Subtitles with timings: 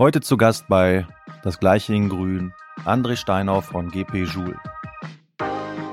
[0.00, 1.06] Heute zu Gast bei
[1.44, 2.54] Das Gleiche in Grün,
[2.86, 4.56] André Steinau von GP Joule.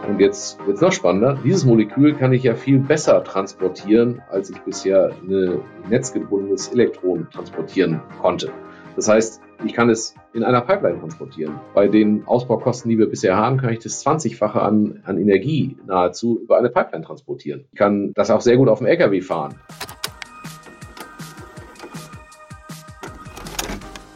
[0.08, 1.38] Und jetzt wird es noch spannender.
[1.44, 5.60] Dieses Molekül kann ich ja viel besser transportieren, als ich bisher ein
[5.90, 8.50] netzgebundenes Elektron transportieren konnte.
[8.96, 11.60] Das heißt, ich kann es in einer Pipeline transportieren.
[11.74, 16.40] Bei den Ausbaukosten, die wir bisher haben, kann ich das 20-fache an, an Energie nahezu
[16.42, 17.66] über eine Pipeline transportieren.
[17.74, 19.56] Ich kann das auch sehr gut auf dem LKW fahren.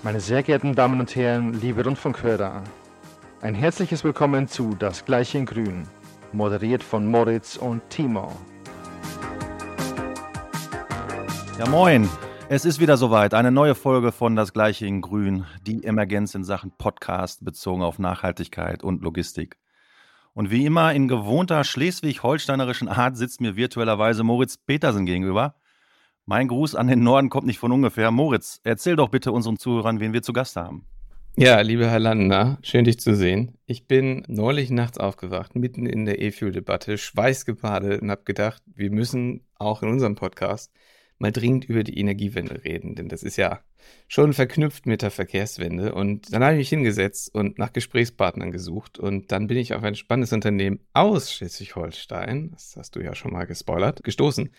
[0.04, 2.64] Meine sehr geehrten Damen und Herren, liebe Rundfunkhörer,
[3.42, 5.84] ein herzliches Willkommen zu Das Gleiche in Grün,
[6.34, 8.36] moderiert von Moritz und Timo.
[11.60, 12.10] Ja, moin.
[12.50, 13.36] Es ist wieder soweit.
[13.36, 18.00] Eine neue Folge von Das Gleiche in Grün, die Emergenz in Sachen Podcast bezogen auf
[18.00, 19.58] Nachhaltigkeit und Logistik.
[20.34, 25.54] Und wie immer in gewohnter schleswig-holsteinerischen Art sitzt mir virtuellerweise Moritz Petersen gegenüber.
[26.32, 28.10] Mein Gruß an den Norden kommt nicht von ungefähr.
[28.10, 30.86] Moritz, erzähl doch bitte unseren Zuhörern, wen wir zu Gast haben.
[31.36, 33.58] Ja, lieber Herr Landner, schön dich zu sehen.
[33.66, 39.46] Ich bin neulich nachts aufgewacht, mitten in der E-Fuel-Debatte, schweißgebadet und habe gedacht, wir müssen
[39.56, 40.72] auch in unserem Podcast
[41.20, 43.60] mal dringend über die Energiewende reden, denn das ist ja
[44.08, 45.94] schon verknüpft mit der Verkehrswende.
[45.94, 49.84] Und dann habe ich mich hingesetzt und nach Gesprächspartnern gesucht und dann bin ich auf
[49.84, 54.50] ein spannendes Unternehmen aus Schleswig-Holstein, das hast du ja schon mal gespoilert, gestoßen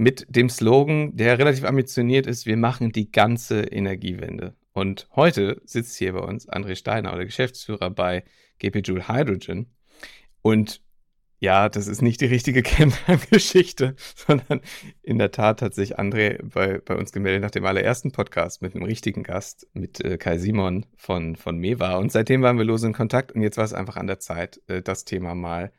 [0.00, 4.56] mit dem Slogan, der relativ ambitioniert ist, wir machen die ganze Energiewende.
[4.72, 8.24] Und heute sitzt hier bei uns André Steiner, der Geschäftsführer bei
[8.60, 9.74] GP Joule Hydrogen.
[10.40, 10.80] Und
[11.38, 14.62] ja, das ist nicht die richtige Kennenlerngeschichte, sondern
[15.02, 18.74] in der Tat hat sich André bei, bei uns gemeldet nach dem allerersten Podcast mit
[18.74, 21.98] einem richtigen Gast, mit äh, Kai Simon von, von Meva.
[21.98, 24.62] Und seitdem waren wir los in Kontakt und jetzt war es einfach an der Zeit,
[24.66, 25.72] äh, das Thema mal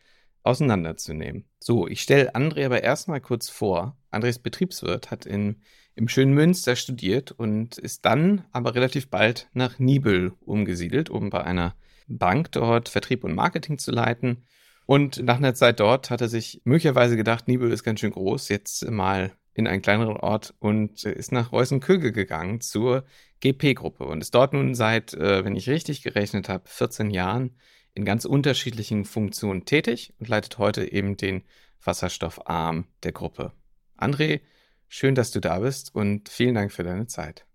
[0.43, 1.45] auseinanderzunehmen.
[1.59, 3.97] So, ich stelle André aber erstmal kurz vor.
[4.09, 5.61] Andres Betriebswirt hat in,
[5.95, 11.43] im schönen Münster studiert und ist dann aber relativ bald nach Nibel umgesiedelt, um bei
[11.43, 11.75] einer
[12.07, 14.43] Bank dort Vertrieb und Marketing zu leiten.
[14.85, 18.49] Und nach einer Zeit dort hat er sich möglicherweise gedacht, Nibel ist ganz schön groß,
[18.49, 23.05] jetzt mal in einen kleineren Ort und ist nach Reußen-Köge gegangen zur
[23.41, 27.57] GP-Gruppe und ist dort nun seit, äh, wenn ich richtig gerechnet habe, 14 Jahren
[27.93, 31.43] in ganz unterschiedlichen Funktionen tätig und leitet heute eben den
[31.83, 33.51] Wasserstoffarm der Gruppe.
[33.97, 34.41] André,
[34.87, 37.45] schön, dass du da bist und vielen Dank für deine Zeit.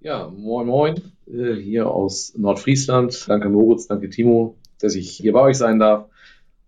[0.00, 3.26] Ja, moin moin, äh, hier aus Nordfriesland.
[3.28, 6.08] Danke Moritz, danke Timo, dass ich hier bei euch sein darf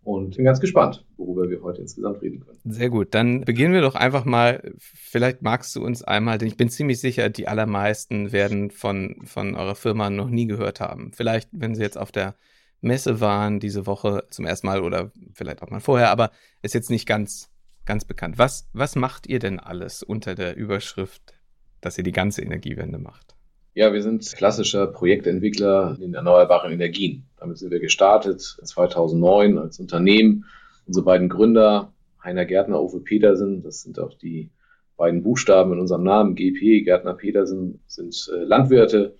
[0.03, 2.59] und bin ganz gespannt, worüber wir heute insgesamt reden können.
[2.65, 4.73] Sehr gut, dann beginnen wir doch einfach mal.
[4.78, 9.55] Vielleicht magst du uns einmal, denn ich bin ziemlich sicher, die allermeisten werden von, von
[9.55, 11.12] eurer Firma noch nie gehört haben.
[11.12, 12.37] Vielleicht, wenn sie jetzt auf der
[12.81, 16.31] Messe waren diese Woche zum ersten Mal oder vielleicht auch mal vorher, aber
[16.62, 17.50] ist jetzt nicht ganz,
[17.84, 18.38] ganz bekannt.
[18.38, 21.34] Was, was macht ihr denn alles unter der Überschrift,
[21.81, 23.34] dass ihr die ganze Energiewende macht?
[23.75, 27.26] Ja, wir sind klassischer Projektentwickler in erneuerbaren Energien.
[27.38, 30.47] Damit sind wir gestartet 2009 als Unternehmen.
[30.87, 31.93] Unsere beiden Gründer,
[32.25, 34.50] Heiner Gärtner, Uwe Petersen, das sind auch die
[34.97, 39.14] beiden Buchstaben in unserem Namen, GP, Gärtner Petersen, sind äh, Landwirte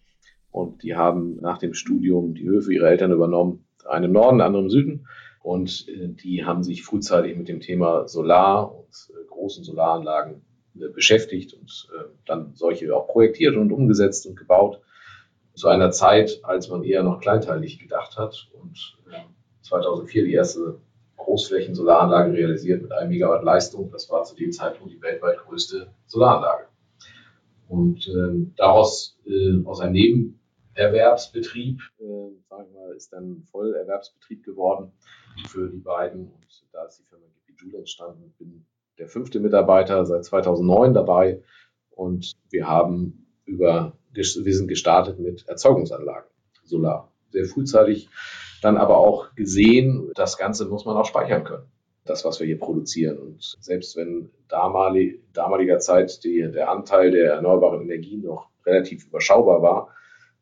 [0.57, 4.47] und die haben nach dem Studium die Höfe ihrer Eltern übernommen, einen im Norden, der
[4.47, 5.07] andere im Süden.
[5.43, 10.41] Und äh, die haben sich frühzeitig mit dem Thema Solar und äh, großen Solaranlagen
[10.81, 11.91] äh, beschäftigt und
[12.25, 14.81] dann solche auch projektiert und umgesetzt und gebaut.
[15.53, 18.97] Zu einer Zeit, als man eher noch kleinteilig gedacht hat und
[19.61, 20.81] 2004 die erste
[21.19, 23.91] Großflächen-Solaranlage realisiert mit einem Megawatt Leistung.
[23.91, 26.69] Das war zu dem Zeitpunkt die weltweit größte Solaranlage.
[27.69, 29.95] Und äh, daraus äh, aus einem
[30.77, 32.05] Erwerbsbetrieb, äh,
[32.49, 34.93] sagen wir mal, ist dann Vollerwerbsbetrieb geworden
[35.49, 36.29] für die beiden.
[36.29, 38.25] Und da ist die Firma GP Joule entstanden.
[38.27, 38.67] Ich bin
[38.99, 41.43] der fünfte Mitarbeiter seit 2009 dabei
[41.91, 46.31] und wir haben über, wir sind gestartet mit Erzeugungsanlagen,
[46.65, 47.13] Solar.
[47.31, 48.09] Sehr frühzeitig
[48.63, 51.67] dann aber auch gesehen, das Ganze muss man auch speichern können.
[52.05, 53.19] Das, was wir hier produzieren.
[53.19, 59.61] Und selbst wenn damalig, damaliger Zeit die, der Anteil der erneuerbaren Energien noch relativ überschaubar
[59.61, 59.89] war,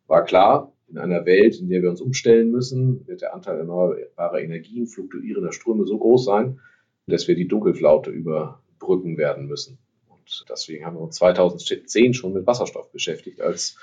[0.07, 4.41] war klar, in einer Welt, in der wir uns umstellen müssen, wird der Anteil erneuerbarer
[4.41, 6.61] Energien, fluktuierender Ströme so groß sein,
[7.07, 9.79] dass wir die Dunkelflaute überbrücken werden müssen.
[10.09, 13.77] Und deswegen haben wir uns 2010 schon mit Wasserstoff beschäftigt als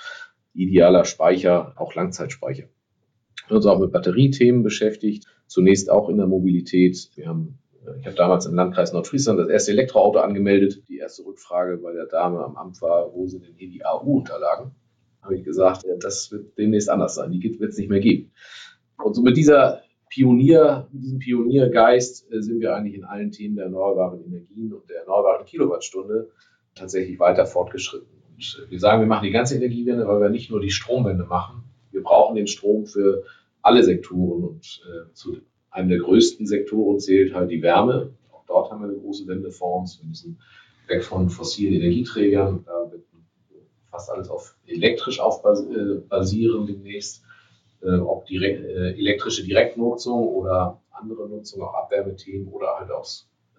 [0.54, 2.64] idealer Speicher, auch Langzeitspeicher.
[2.64, 7.12] Wir haben uns auch mit Batteriethemen beschäftigt, zunächst auch in der Mobilität.
[7.16, 10.84] Wir haben, äh, ich habe damals im Landkreis Nordfriesland das erste Elektroauto angemeldet.
[10.88, 14.76] Die erste Rückfrage bei der Dame am Amt war, wo sind denn hier die AU-Unterlagen?
[15.22, 17.32] Habe ich gesagt, das wird demnächst anders sein.
[17.32, 18.32] Die wird es nicht mehr geben.
[18.98, 23.56] Und so mit dieser Pionier, mit diesem Pioniergeist äh, sind wir eigentlich in allen Themen
[23.56, 26.30] der erneuerbaren Energien und der erneuerbaren Kilowattstunde
[26.76, 28.08] tatsächlich weiter fortgeschritten.
[28.30, 31.24] Und Und wir sagen, wir machen die ganze Energiewende, weil wir nicht nur die Stromwende
[31.24, 31.64] machen.
[31.92, 33.24] Wir brauchen den Strom für
[33.62, 35.38] alle Sektoren und äh, zu
[35.70, 38.14] einem der größten Sektoren zählt halt die Wärme.
[38.32, 40.02] Auch dort haben wir eine große Wende vor uns.
[40.02, 40.40] Wir müssen
[40.88, 42.64] weg von fossilen Energieträgern.
[42.66, 43.06] Da wird
[43.92, 47.24] fast alles auf elektrisch aufbasieren demnächst.
[47.84, 53.08] Äh, ob direkt, äh, elektrische Direktnutzung oder andere Nutzung, auch Abwärmethemen oder halt auch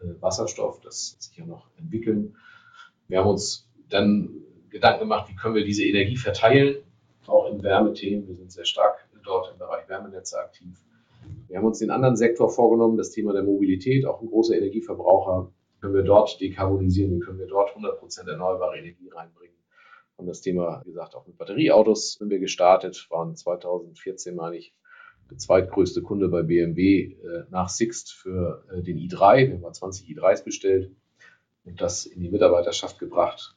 [0.00, 2.36] äh, Wasserstoff, das sich ja noch entwickeln.
[3.08, 4.30] Wir haben uns dann
[4.70, 6.76] Gedanken gemacht, wie können wir diese Energie verteilen,
[7.26, 8.28] auch in Wärmethemen.
[8.28, 10.76] Wir sind sehr stark dort im Bereich Wärmenetze aktiv.
[11.48, 15.52] Wir haben uns den anderen Sektor vorgenommen, das Thema der Mobilität, auch ein großer Energieverbraucher.
[15.80, 19.56] Können wir dort dekarbonisieren, wie können wir dort 100 Prozent erneuerbare Energie reinbringen?
[20.16, 24.74] Und das Thema, wie gesagt, auch mit Batterieautos sind wir gestartet, waren 2014, meine ich,
[25.30, 29.48] der zweitgrößte Kunde bei BMW äh, nach Sixt für äh, den i3.
[29.48, 30.90] Wir haben 20 i3s bestellt
[31.64, 33.56] und das in die Mitarbeiterschaft gebracht.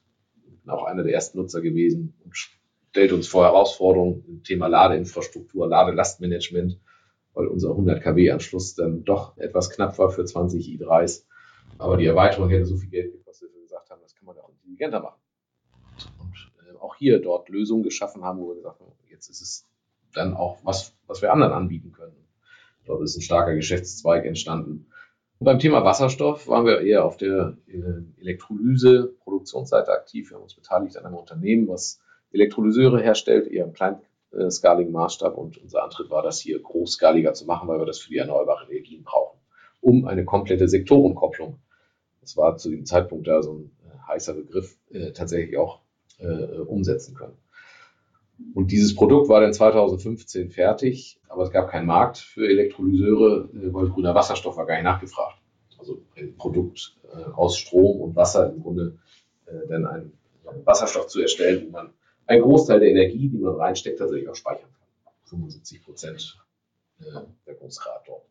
[0.63, 5.67] Bin auch einer der ersten Nutzer gewesen und stellt uns vor Herausforderungen im Thema Ladeinfrastruktur,
[5.67, 6.79] Ladelastmanagement,
[7.33, 11.25] weil unser 100 kW Anschluss dann doch etwas knapp war für 20 i3s.
[11.77, 14.37] Aber die Erweiterung hätte so viel Geld gekostet, dass wir gesagt haben, das kann man
[14.37, 15.19] auch intelligenter machen.
[16.85, 19.65] Auch hier dort Lösungen geschaffen haben, wo wir gesagt haben, jetzt ist es
[20.13, 22.15] dann auch was, was wir anderen anbieten können.
[22.85, 24.85] Dort ist ein starker Geschäftszweig entstanden.
[25.39, 27.57] Und beim Thema Wasserstoff waren wir eher auf der
[28.21, 30.29] Elektrolyse, Produktionsseite aktiv.
[30.29, 31.99] Wir haben uns beteiligt an einem Unternehmen, was
[32.31, 35.35] Elektrolyseure herstellt, eher im kleinskaligen Maßstab.
[35.35, 38.69] Und unser Antritt war, das hier großskaliger zu machen, weil wir das für die erneuerbaren
[38.69, 39.39] Energien brauchen,
[39.81, 41.57] um eine komplette Sektorenkopplung.
[42.21, 45.81] Das war zu dem Zeitpunkt da so ein äh, heißer Begriff, äh, tatsächlich auch
[46.19, 47.37] äh, umsetzen können.
[48.53, 53.73] Und dieses Produkt war dann 2015 fertig, aber es gab keinen Markt für Elektrolyseure, äh,
[53.73, 55.37] weil grüner Wasserstoff war gar nicht nachgefragt.
[55.77, 58.97] Also ein Produkt äh, aus Strom und Wasser im Grunde
[59.45, 60.11] äh, dann einen
[60.63, 61.93] Wasserstoff zu erstellen, wo man
[62.27, 65.13] einen Großteil der Energie, die man reinsteckt, tatsächlich auch speichern kann.
[65.25, 66.37] 75 Prozent
[67.45, 68.25] der Großrat dort.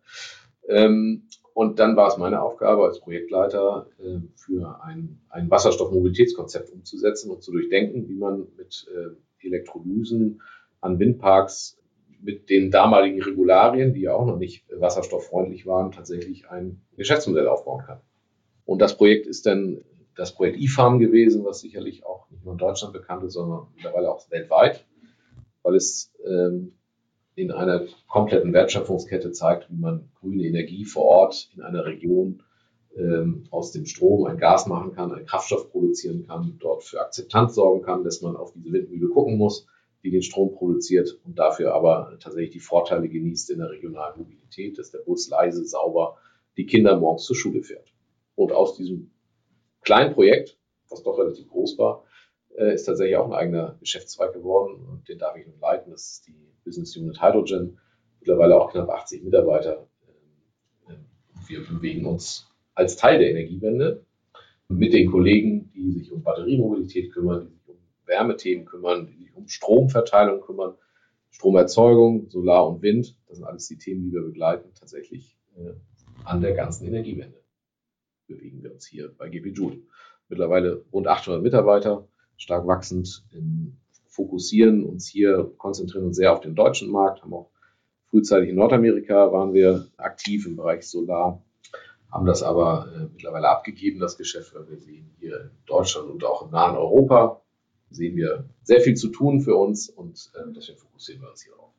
[0.68, 3.86] Ähm, und dann war es meine Aufgabe als Projektleiter,
[4.34, 8.86] für ein, ein Wasserstoffmobilitätskonzept umzusetzen und zu durchdenken, wie man mit
[9.40, 10.42] Elektrolysen
[10.80, 11.78] an Windparks
[12.20, 17.84] mit den damaligen Regularien, die ja auch noch nicht wasserstofffreundlich waren, tatsächlich ein Geschäftsmodell aufbauen
[17.84, 18.00] kann.
[18.64, 19.84] Und das Projekt ist dann
[20.16, 24.10] das Projekt eFarm gewesen, was sicherlich auch nicht nur in Deutschland bekannt ist, sondern mittlerweile
[24.10, 24.86] auch weltweit,
[25.62, 26.72] weil es ähm,
[27.36, 32.42] in einer kompletten Wertschöpfungskette zeigt, wie man grüne Energie vor Ort in einer Region
[32.96, 37.54] ähm, aus dem Strom ein Gas machen kann, einen Kraftstoff produzieren kann, dort für Akzeptanz
[37.54, 39.66] sorgen kann, dass man auf diese Windmühle gucken muss,
[40.04, 44.78] die den Strom produziert und dafür aber tatsächlich die Vorteile genießt in der regionalen Mobilität,
[44.78, 46.18] dass der Bus leise, sauber
[46.56, 47.92] die Kinder morgens zur Schule fährt.
[48.36, 49.10] Und aus diesem
[49.82, 50.56] kleinen Projekt,
[50.88, 52.04] was doch relativ groß war,
[52.56, 55.90] äh, ist tatsächlich auch ein eigener Geschäftszweig geworden und den darf ich nun leiten.
[55.90, 57.78] Das ist die Business Unit Hydrogen,
[58.20, 59.86] mittlerweile auch knapp 80 Mitarbeiter.
[60.88, 61.04] Ähm,
[61.46, 64.04] wir bewegen uns als Teil der Energiewende
[64.68, 67.76] mit den Kollegen, die sich um Batteriemobilität kümmern, die sich um
[68.06, 70.74] Wärmethemen kümmern, die sich um Stromverteilung kümmern,
[71.30, 73.16] Stromerzeugung, Solar und Wind.
[73.26, 75.74] Das sind alles die Themen, die wir begleiten, tatsächlich äh,
[76.24, 77.42] an der ganzen Energiewende.
[78.26, 79.82] Bewegen wir uns hier bei GP Joule.
[80.28, 83.24] Mittlerweile rund 800 Mitarbeiter, stark wachsend,
[84.14, 87.50] fokussieren uns hier, konzentrieren uns sehr auf den deutschen Markt, haben auch
[88.10, 91.42] frühzeitig in Nordamerika waren wir aktiv im Bereich Solar
[92.14, 96.24] haben das aber äh, mittlerweile abgegeben, das Geschäft, weil wir sehen hier in Deutschland und
[96.24, 97.42] auch im nahen Europa,
[97.90, 101.58] sehen wir sehr viel zu tun für uns und äh, deswegen fokussieren wir uns hier
[101.58, 101.72] auf.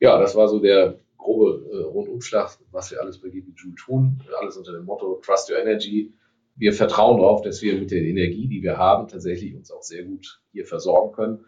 [0.00, 4.56] Ja, das war so der grobe äh, Rundumschlag, was wir alles bei GBJU tun, alles
[4.56, 6.14] unter dem Motto Trust Your Energy.
[6.56, 10.04] Wir vertrauen darauf, dass wir mit der Energie, die wir haben, tatsächlich uns auch sehr
[10.04, 11.44] gut hier versorgen können.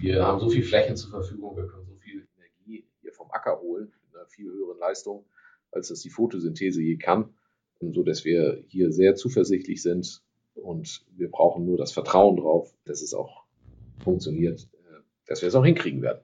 [0.00, 3.60] Wir haben so viel Flächen zur Verfügung, wir können so viel Energie hier vom Acker
[3.60, 5.26] holen, mit einer viel höheren Leistung
[5.72, 7.34] als das die Photosynthese je kann,
[7.80, 10.22] so dass wir hier sehr zuversichtlich sind
[10.54, 13.44] und wir brauchen nur das Vertrauen drauf, dass es auch
[14.02, 16.22] funktioniert, äh, dass wir es auch hinkriegen werden.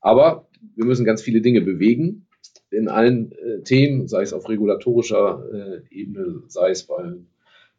[0.00, 2.26] Aber wir müssen ganz viele Dinge bewegen
[2.72, 7.26] in allen äh, Themen, sei es auf regulatorischer äh, Ebene, sei es beim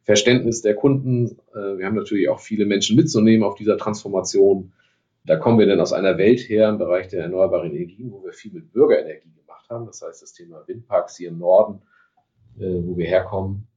[0.03, 1.37] Verständnis der Kunden.
[1.53, 4.73] Äh, wir haben natürlich auch viele Menschen mitzunehmen auf dieser Transformation.
[5.25, 8.33] Da kommen wir dann aus einer Welt her im Bereich der erneuerbaren Energien, wo wir
[8.33, 9.85] viel mit Bürgerenergie gemacht haben.
[9.85, 11.81] Das heißt, das Thema Windparks hier im Norden,
[12.59, 13.67] äh, wo wir herkommen.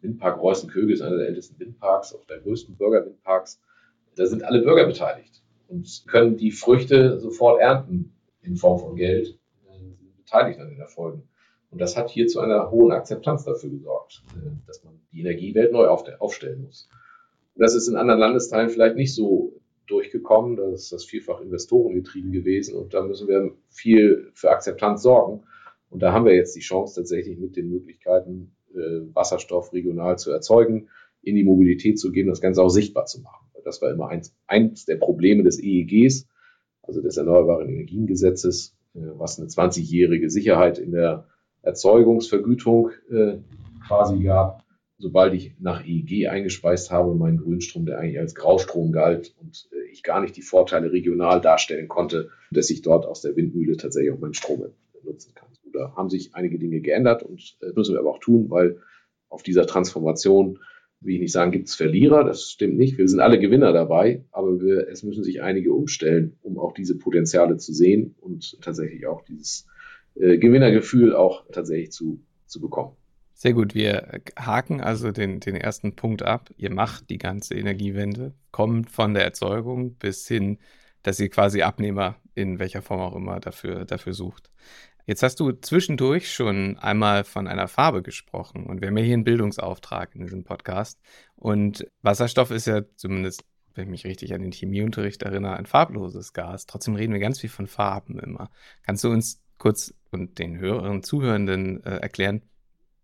[0.00, 3.60] Windpark Reußen-Köge ist einer der ältesten Windparks, auch der größten Bürgerwindparks.
[4.16, 8.12] Da sind alle Bürger beteiligt und können die Früchte sofort ernten
[8.42, 9.38] in Form von Geld,
[10.24, 11.28] beteiligt an den Erfolgen.
[11.70, 15.72] Und das hat hier zu einer hohen Akzeptanz dafür gesorgt, äh, dass man die Energiewelt
[15.72, 16.88] neu aufstellen muss.
[17.56, 20.56] Das ist in anderen Landesteilen vielleicht nicht so durchgekommen.
[20.56, 25.44] Da ist das vielfach investorengetrieben gewesen und da müssen wir viel für Akzeptanz sorgen.
[25.90, 30.32] Und da haben wir jetzt die Chance, tatsächlich mit den Möglichkeiten, äh, Wasserstoff regional zu
[30.32, 30.88] erzeugen,
[31.22, 33.46] in die Mobilität zu gehen, das Ganze auch sichtbar zu machen.
[33.64, 36.28] Das war immer eins, eins der Probleme des EEGs,
[36.82, 41.26] also des Erneuerbaren Energiengesetzes, was eine 20-jährige Sicherheit in der
[41.62, 43.38] Erzeugungsvergütung äh,
[43.86, 44.64] quasi gab.
[44.98, 49.90] Sobald ich nach EEG eingespeist habe, meinen Grünstrom, der eigentlich als Graustrom galt und äh,
[49.90, 54.12] ich gar nicht die Vorteile regional darstellen konnte, dass ich dort aus der Windmühle tatsächlich
[54.12, 54.64] auch meinen Strom
[55.02, 55.48] nutzen kann.
[55.72, 58.80] Da haben sich einige Dinge geändert und äh, müssen wir aber auch tun, weil
[59.28, 60.60] auf dieser Transformation
[61.04, 62.98] will ich nicht sagen, gibt es Verlierer, das stimmt nicht.
[62.98, 66.96] Wir sind alle Gewinner dabei, aber wir, es müssen sich einige umstellen, um auch diese
[66.96, 69.66] Potenziale zu sehen und tatsächlich auch dieses
[70.14, 72.96] äh, Gewinnergefühl auch tatsächlich zu, zu bekommen.
[73.34, 76.50] Sehr gut, wir haken also den, den ersten Punkt ab.
[76.56, 80.58] Ihr macht die ganze Energiewende, kommt von der Erzeugung bis hin,
[81.02, 84.50] dass ihr quasi Abnehmer in welcher Form auch immer dafür, dafür sucht.
[85.06, 89.14] Jetzt hast du zwischendurch schon einmal von einer Farbe gesprochen und wir haben ja hier
[89.14, 90.98] einen Bildungsauftrag in diesem Podcast.
[91.36, 93.44] Und Wasserstoff ist ja zumindest,
[93.74, 96.64] wenn ich mich richtig an den Chemieunterricht erinnere, ein farbloses Gas.
[96.64, 98.50] Trotzdem reden wir ganz viel von Farben immer.
[98.82, 102.42] Kannst du uns kurz und den Hörern, Zuhörenden äh, erklären,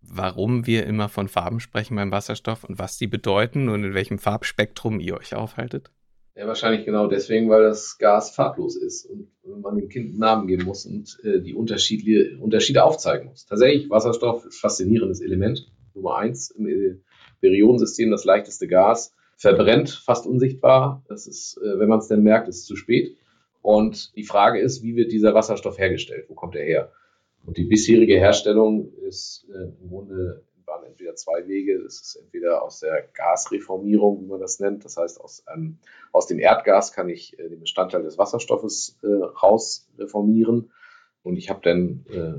[0.00, 4.18] warum wir immer von Farben sprechen beim Wasserstoff und was die bedeuten und in welchem
[4.18, 5.90] Farbspektrum ihr euch aufhaltet?
[6.36, 9.28] Ja, wahrscheinlich genau deswegen, weil das Gas farblos ist und
[9.60, 13.46] man dem Kind einen Namen geben muss und äh, die Unterschiede, Unterschiede aufzeigen muss.
[13.46, 15.70] Tatsächlich, Wasserstoff ist faszinierendes Element.
[15.94, 16.96] Nummer eins im äh,
[17.40, 21.02] Periodensystem, das leichteste Gas, verbrennt fast unsichtbar.
[21.08, 23.16] Das ist, äh, wenn man es denn merkt, ist es zu spät.
[23.62, 26.26] Und die Frage ist, wie wird dieser Wasserstoff hergestellt?
[26.28, 26.92] Wo kommt er her?
[27.44, 30.42] Und die bisherige Herstellung ist äh, im Grunde
[31.00, 31.82] entweder zwei Wege.
[31.82, 34.84] Das ist entweder aus der Gasreformierung, wie man das nennt.
[34.84, 35.78] Das heißt, aus, ähm,
[36.12, 40.70] aus dem Erdgas kann ich äh, den Bestandteil des Wasserstoffes äh, rausreformieren.
[41.22, 42.34] Und ich habe dann äh,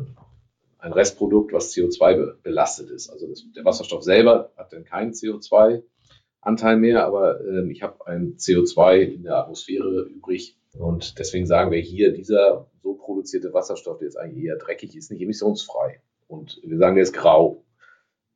[0.79, 3.09] ein Restprodukt, was CO2 be belastet ist.
[3.09, 8.37] Also das, der Wasserstoff selber hat dann keinen CO2-Anteil mehr, aber äh, ich habe ein
[8.37, 10.57] CO2 in der Atmosphäre übrig.
[10.77, 15.11] Und deswegen sagen wir hier, dieser so produzierte Wasserstoff, der jetzt eigentlich eher dreckig ist,
[15.11, 16.01] nicht emissionsfrei.
[16.27, 17.63] Und wir sagen, der ist grau.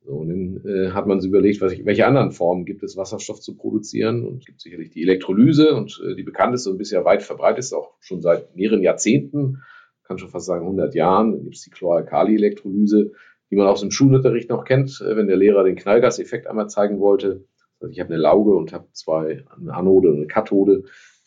[0.06, 3.40] So, und dann äh, hat man sich überlegt, was, welche anderen Formen gibt es, Wasserstoff
[3.40, 4.24] zu produzieren.
[4.24, 7.72] Und es gibt sicherlich die Elektrolyse und äh, die bekannteste und bisher weit verbreitet ist,
[7.72, 9.62] auch schon seit mehreren Jahrzehnten,
[10.04, 11.32] kann schon fast sagen 100 Jahren.
[11.32, 13.10] Dann gibt es die Chloralkali-Elektrolyse,
[13.50, 17.00] die man aus dem Schulunterricht noch kennt, äh, wenn der Lehrer den Knallgaseffekt einmal zeigen
[17.00, 17.44] wollte.
[17.80, 20.84] Also ich habe eine Lauge und habe zwei, eine Anode und eine Kathode.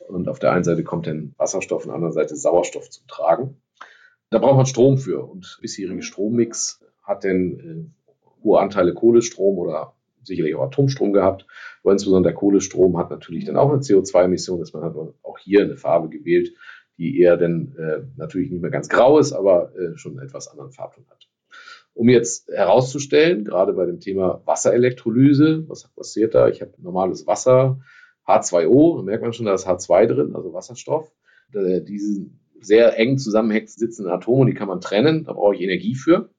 [0.07, 3.57] Und auf der einen Seite kommt dann Wasserstoff, auf der anderen Seite Sauerstoff zum Tragen.
[4.29, 5.21] Da braucht man Strom für.
[5.25, 7.98] Und bisherige Strommix hat denn äh,
[8.43, 9.93] hohe Anteile Kohlestrom oder
[10.23, 11.45] sicherlich auch Atomstrom gehabt.
[11.83, 15.63] Aber insbesondere der Kohlestrom hat natürlich dann auch eine CO2-Emission, dass man hat auch hier
[15.63, 16.53] eine Farbe gewählt,
[16.97, 20.49] die eher dann äh, natürlich nicht mehr ganz grau ist, aber äh, schon einen etwas
[20.49, 21.27] anderen Farbton hat.
[21.93, 26.47] Um jetzt herauszustellen, gerade bei dem Thema Wasserelektrolyse, was passiert da?
[26.47, 27.79] Ich habe normales Wasser,
[28.27, 31.11] H2O, da merkt man schon, da ist H2 drin, also Wasserstoff.
[31.53, 32.27] Äh, diese
[32.61, 36.29] sehr eng zusammenhängend sitzenden Atome, die kann man trennen, da brauche ich Energie für.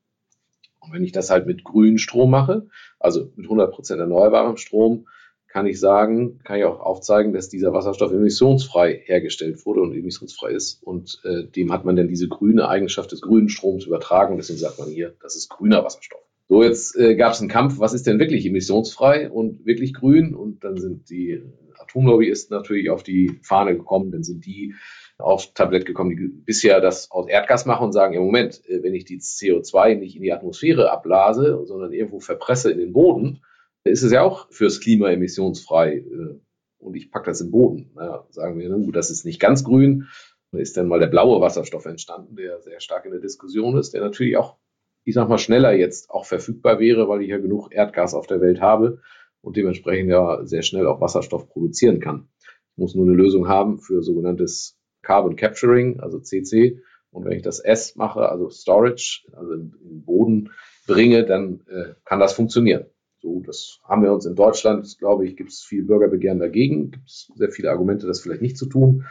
[0.80, 2.68] Und wenn ich das halt mit grünem Strom mache,
[2.98, 5.06] also mit 100% erneuerbarem Strom,
[5.50, 10.52] kann ich sagen, kann ich auch aufzeigen, dass dieser Wasserstoff emissionsfrei hergestellt wurde und emissionsfrei
[10.52, 10.80] ist.
[10.82, 14.36] Und äh, dem hat man dann diese grüne Eigenschaft des grünen Stroms übertragen.
[14.36, 16.20] Deswegen sagt man hier, das ist grüner Wasserstoff.
[16.48, 20.34] So, jetzt äh, gab es einen Kampf, was ist denn wirklich emissionsfrei und wirklich grün?
[20.34, 21.42] Und dann sind die
[21.78, 24.74] Atomlobbyisten natürlich auf die Fahne gekommen, dann sind die
[25.20, 28.94] auf Tablett gekommen, die bisher das aus Erdgas machen und sagen, im Moment, äh, wenn
[28.94, 33.42] ich die CO2 nicht in die Atmosphäre abblase, sondern irgendwo verpresse in den Boden,
[33.84, 36.40] ist es ja auch fürs Klima emissionsfrei äh,
[36.78, 37.90] und ich packe das im Boden.
[37.94, 40.08] Naja, sagen wir, das ist nicht ganz grün.
[40.52, 43.94] Da ist dann mal der blaue Wasserstoff entstanden, der sehr stark in der Diskussion ist,
[43.94, 44.56] der natürlich auch,
[45.04, 48.40] ich sag mal, schneller jetzt auch verfügbar wäre, weil ich ja genug Erdgas auf der
[48.40, 49.00] Welt habe
[49.42, 52.28] und dementsprechend ja sehr schnell auch Wasserstoff produzieren kann.
[52.72, 56.80] Ich muss nur eine Lösung haben für sogenanntes Carbon Capturing, also CC.
[57.10, 60.50] Und wenn ich das S mache, also Storage, also in den Boden
[60.86, 62.86] bringe, dann äh, kann das funktionieren.
[63.20, 67.06] So, das haben wir uns in Deutschland, glaube ich, gibt es viel Bürgerbegehren dagegen, gibt
[67.06, 69.04] es sehr viele Argumente, das vielleicht nicht zu tun.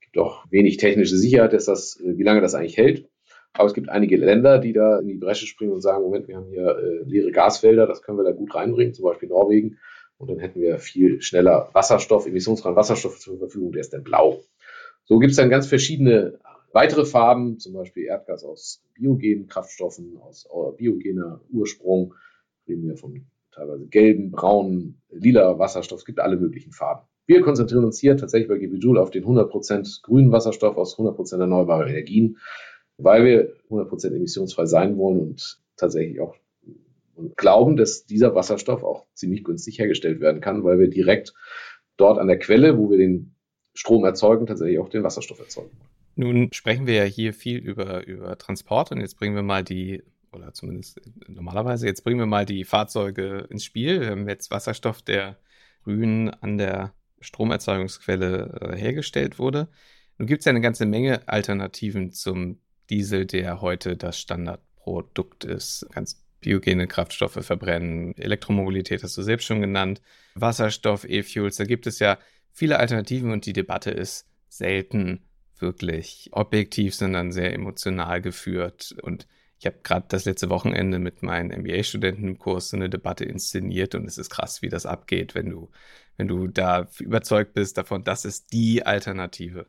[0.00, 3.08] Gibt auch wenig technische Sicherheit, dass das, äh, wie lange das eigentlich hält.
[3.52, 6.36] Aber es gibt einige Länder, die da in die Bresche springen und sagen, Moment, wir
[6.36, 9.78] haben hier äh, leere Gasfelder, das können wir da gut reinbringen, zum Beispiel Norwegen.
[10.16, 14.42] Und dann hätten wir viel schneller Wasserstoff, emissionsfreien Wasserstoff zur Verfügung, der ist dann blau.
[15.04, 16.38] So gibt es dann ganz verschiedene
[16.72, 22.14] weitere Farben, zum Beispiel Erdgas aus biogenen Kraftstoffen, aus biogener Ursprung,
[22.66, 26.00] reden wir von teilweise gelben, braunen, lila Wasserstoff.
[26.00, 27.06] Es gibt alle möglichen Farben.
[27.26, 31.38] Wir konzentrieren uns hier tatsächlich bei GB Joule auf den 100% grünen Wasserstoff aus 100%
[31.38, 32.38] erneuerbaren Energien,
[32.96, 36.34] weil wir 100% emissionsfrei sein wollen und tatsächlich auch
[37.36, 41.34] glauben, dass dieser Wasserstoff auch ziemlich günstig hergestellt werden kann, weil wir direkt
[41.96, 43.34] dort an der Quelle, wo wir den
[43.74, 45.70] Strom erzeugen, tatsächlich auch den Wasserstoff erzeugen.
[46.14, 50.02] Nun sprechen wir ja hier viel über, über Transport und jetzt bringen wir mal die,
[50.32, 54.00] oder zumindest normalerweise, jetzt bringen wir mal die Fahrzeuge ins Spiel.
[54.00, 55.38] Wir haben jetzt Wasserstoff, der
[55.84, 59.68] grün an der Stromerzeugungsquelle äh, hergestellt wurde.
[60.18, 62.60] Nun gibt es ja eine ganze Menge Alternativen zum
[62.90, 65.86] Diesel, der heute das Standardprodukt ist.
[65.92, 70.02] Ganz biogene Kraftstoffe verbrennen, Elektromobilität hast du selbst schon genannt,
[70.34, 72.18] Wasserstoff, E-Fuels, da gibt es ja
[72.52, 75.24] viele Alternativen und die Debatte ist selten
[75.58, 78.94] wirklich objektiv, sondern sehr emotional geführt.
[79.02, 79.26] Und
[79.58, 83.94] ich habe gerade das letzte Wochenende mit meinen MBA-Studenten im Kurs so eine Debatte inszeniert
[83.94, 85.70] und es ist krass, wie das abgeht, wenn du,
[86.16, 89.66] wenn du da überzeugt bist davon, das ist die Alternative.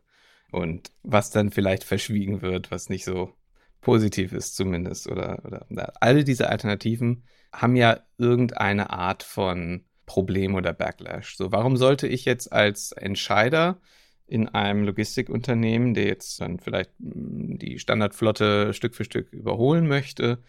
[0.52, 3.34] Und was dann vielleicht verschwiegen wird, was nicht so
[3.82, 5.08] positiv ist zumindest.
[5.08, 11.38] Oder, oder alle diese Alternativen haben ja irgendeine Art von Problem oder Backlash.
[11.38, 13.80] So, warum sollte ich jetzt als Entscheider
[14.28, 20.40] in einem Logistikunternehmen, der jetzt dann vielleicht hm, die Standardflotte Stück für Stück überholen möchte,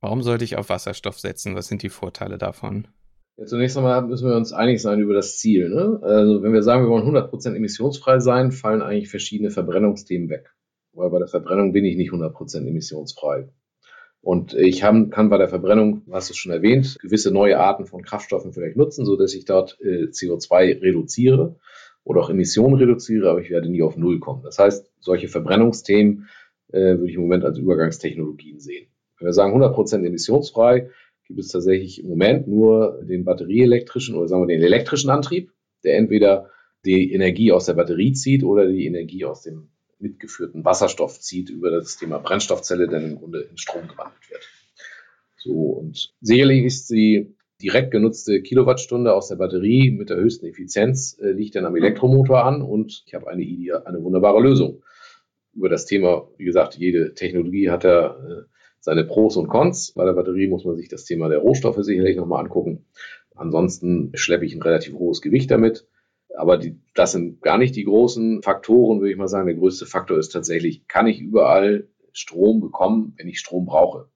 [0.00, 1.54] warum sollte ich auf Wasserstoff setzen?
[1.54, 2.88] Was sind die Vorteile davon?
[3.36, 5.68] Ja, zunächst einmal müssen wir uns einig sein über das Ziel.
[5.68, 6.00] Ne?
[6.02, 10.54] Also wenn wir sagen, wir wollen 100% emissionsfrei sein, fallen eigentlich verschiedene Verbrennungsthemen weg.
[10.92, 13.48] Weil bei der Verbrennung bin ich nicht 100% emissionsfrei.
[14.20, 18.52] Und ich kann bei der Verbrennung, hast du schon erwähnt, gewisse neue Arten von Kraftstoffen
[18.52, 21.56] vielleicht nutzen, so dass ich dort äh, CO2 reduziere
[22.04, 24.42] oder auch Emissionen reduziere, aber ich werde nie auf Null kommen.
[24.42, 26.28] Das heißt, solche Verbrennungsthemen
[26.68, 28.88] äh, würde ich im Moment als Übergangstechnologien sehen.
[29.18, 30.90] Wenn wir sagen 100% emissionsfrei,
[31.26, 35.52] gibt es tatsächlich im Moment nur den batterieelektrischen oder sagen wir den elektrischen Antrieb,
[35.84, 36.50] der entweder
[36.84, 41.70] die Energie aus der Batterie zieht oder die Energie aus dem mitgeführten Wasserstoff zieht über
[41.70, 44.48] das Thema Brennstoffzelle, der im Grunde in Strom gewandelt wird.
[45.36, 51.18] So, und sicherlich ist die direkt genutzte Kilowattstunde aus der Batterie mit der höchsten Effizienz
[51.20, 53.42] äh, liegt dann am Elektromotor an und ich habe eine,
[53.84, 54.82] eine wunderbare Lösung.
[55.54, 58.42] Über das Thema, wie gesagt, jede Technologie hat ja äh,
[58.80, 59.92] seine Pros und Cons.
[59.92, 62.86] Bei der Batterie muss man sich das Thema der Rohstoffe sicherlich nochmal angucken.
[63.34, 65.86] Ansonsten schleppe ich ein relativ hohes Gewicht damit.
[66.38, 69.46] Aber die, das sind gar nicht die großen Faktoren, würde ich mal sagen.
[69.46, 74.08] Der größte Faktor ist tatsächlich, kann ich überall Strom bekommen, wenn ich Strom brauche?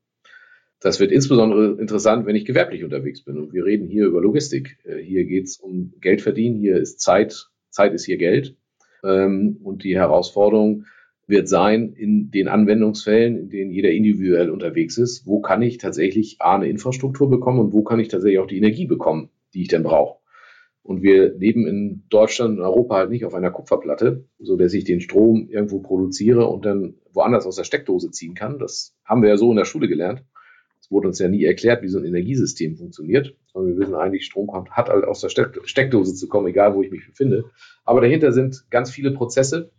[0.81, 3.39] Das wird insbesondere interessant, wenn ich gewerblich unterwegs bin.
[3.39, 4.79] Und wir reden hier über Logistik.
[4.85, 6.59] Äh, hier geht es um Geld verdienen.
[6.59, 7.51] Hier ist Zeit.
[7.71, 8.57] Zeit ist hier Geld.
[9.05, 10.87] Ähm, und die Herausforderung
[11.27, 16.37] wird sein, in den Anwendungsfällen, in denen jeder individuell unterwegs ist, wo kann ich tatsächlich
[16.41, 19.69] A, eine Infrastruktur bekommen und wo kann ich tatsächlich auch die Energie bekommen, die ich
[19.69, 20.22] denn brauche.
[20.83, 24.85] Und wir leben in Deutschland und Europa halt nicht auf einer Kupferplatte, so dass ich
[24.85, 28.59] den Strom irgendwo produziere und dann woanders aus der Steckdose ziehen kann.
[28.59, 30.25] Das haben wir ja so in der Schule gelernt
[30.93, 34.47] wurde uns ja nie erklärt, wie so ein Energiesystem funktioniert, sondern wir wissen eigentlich, Strom
[34.47, 37.47] kommt, hat halt aus der Steckdose zu kommen, egal wo ich mich befinde.
[37.85, 39.73] Aber dahinter sind ganz viele Prozesse,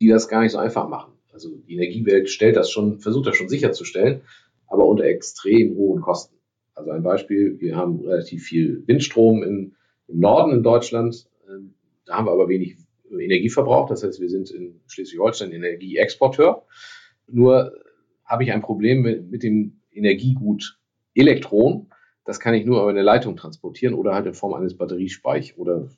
[0.00, 1.12] die das gar nicht so einfach machen.
[1.32, 4.22] Also die Energiewelt stellt das schon, versucht das schon sicherzustellen,
[4.66, 6.36] aber unter extrem hohen Kosten.
[6.74, 9.75] Also ein Beispiel, wir haben relativ viel Windstrom in,
[10.08, 12.76] im Norden in Deutschland, ähm, da haben wir aber wenig
[13.10, 16.64] Energieverbrauch, das heißt, wir sind in Schleswig-Holstein Energieexporteur.
[17.28, 17.72] Nur
[18.24, 20.78] habe ich ein Problem mit, dem Energiegut
[21.14, 21.88] Elektron.
[22.24, 25.88] Das kann ich nur über eine Leitung transportieren oder halt in Form eines Batteriespeichers oder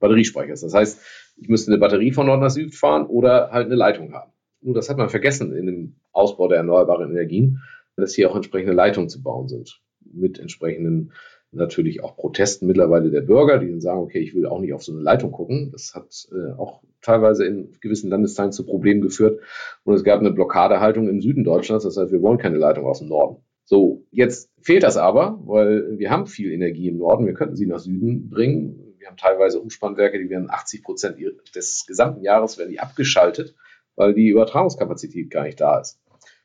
[0.00, 0.60] Batteriespeichers.
[0.60, 1.00] Das heißt,
[1.36, 4.32] ich müsste eine Batterie von Nord nach Süd fahren oder halt eine Leitung haben.
[4.60, 7.62] Nur das hat man vergessen in dem Ausbau der erneuerbaren Energien,
[7.96, 9.80] dass hier auch entsprechende Leitungen zu bauen sind.
[10.00, 11.12] Mit entsprechenden
[11.50, 14.82] natürlich auch Protesten mittlerweile der Bürger, die dann sagen, okay, ich will auch nicht auf
[14.82, 15.70] so eine Leitung gucken.
[15.72, 19.40] Das hat äh, auch teilweise in gewissen Landesteilen zu Problemen geführt.
[19.84, 21.84] Und es gab eine Blockadehaltung im Süden Deutschlands.
[21.84, 23.42] Das heißt, wir wollen keine Leitung aus dem Norden.
[23.64, 27.26] So, jetzt fehlt das aber, weil wir haben viel Energie im Norden.
[27.26, 28.94] Wir könnten sie nach Süden bringen.
[28.98, 31.16] Wir haben teilweise Umspannwerke, die werden 80 Prozent
[31.54, 33.54] des gesamten Jahres werden die abgeschaltet,
[33.94, 36.00] weil die Übertragungskapazität gar nicht da ist.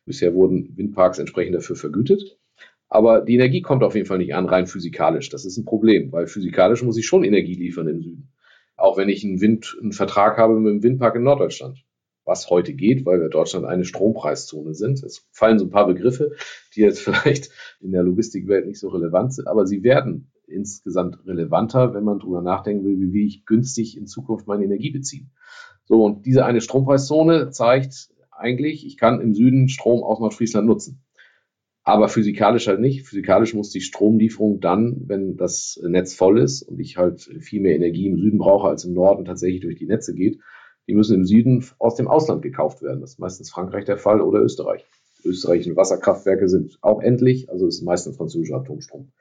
[0.05, 2.37] Bisher wurden Windparks entsprechend dafür vergütet.
[2.89, 5.29] Aber die Energie kommt auf jeden Fall nicht an, rein physikalisch.
[5.29, 8.31] Das ist ein Problem, weil physikalisch muss ich schon Energie liefern im Süden.
[8.75, 11.83] Auch wenn ich einen, Wind, einen Vertrag habe mit dem Windpark in Norddeutschland.
[12.25, 15.03] Was heute geht, weil wir Deutschland eine Strompreiszone sind.
[15.03, 16.31] Es fallen so ein paar Begriffe,
[16.75, 17.49] die jetzt vielleicht
[17.81, 22.41] in der Logistikwelt nicht so relevant sind, aber sie werden insgesamt relevanter, wenn man drüber
[22.41, 25.25] nachdenken will, wie ich günstig in Zukunft meine Energie beziehe.
[25.85, 31.02] So, und diese eine Strompreiszone zeigt eigentlich, ich kann im Süden Strom aus Nordfriesland nutzen.
[31.83, 33.07] Aber physikalisch halt nicht.
[33.07, 37.75] Physikalisch muss die Stromlieferung dann, wenn das Netz voll ist und ich halt viel mehr
[37.75, 40.39] Energie im Süden brauche als im Norden tatsächlich durch die Netze geht,
[40.87, 43.01] die müssen im Süden aus dem Ausland gekauft werden.
[43.01, 44.85] Das ist meistens Frankreich der Fall oder Österreich.
[45.25, 49.11] Österreichische Wasserkraftwerke sind auch endlich, also ist meistens französischer Atomstrom.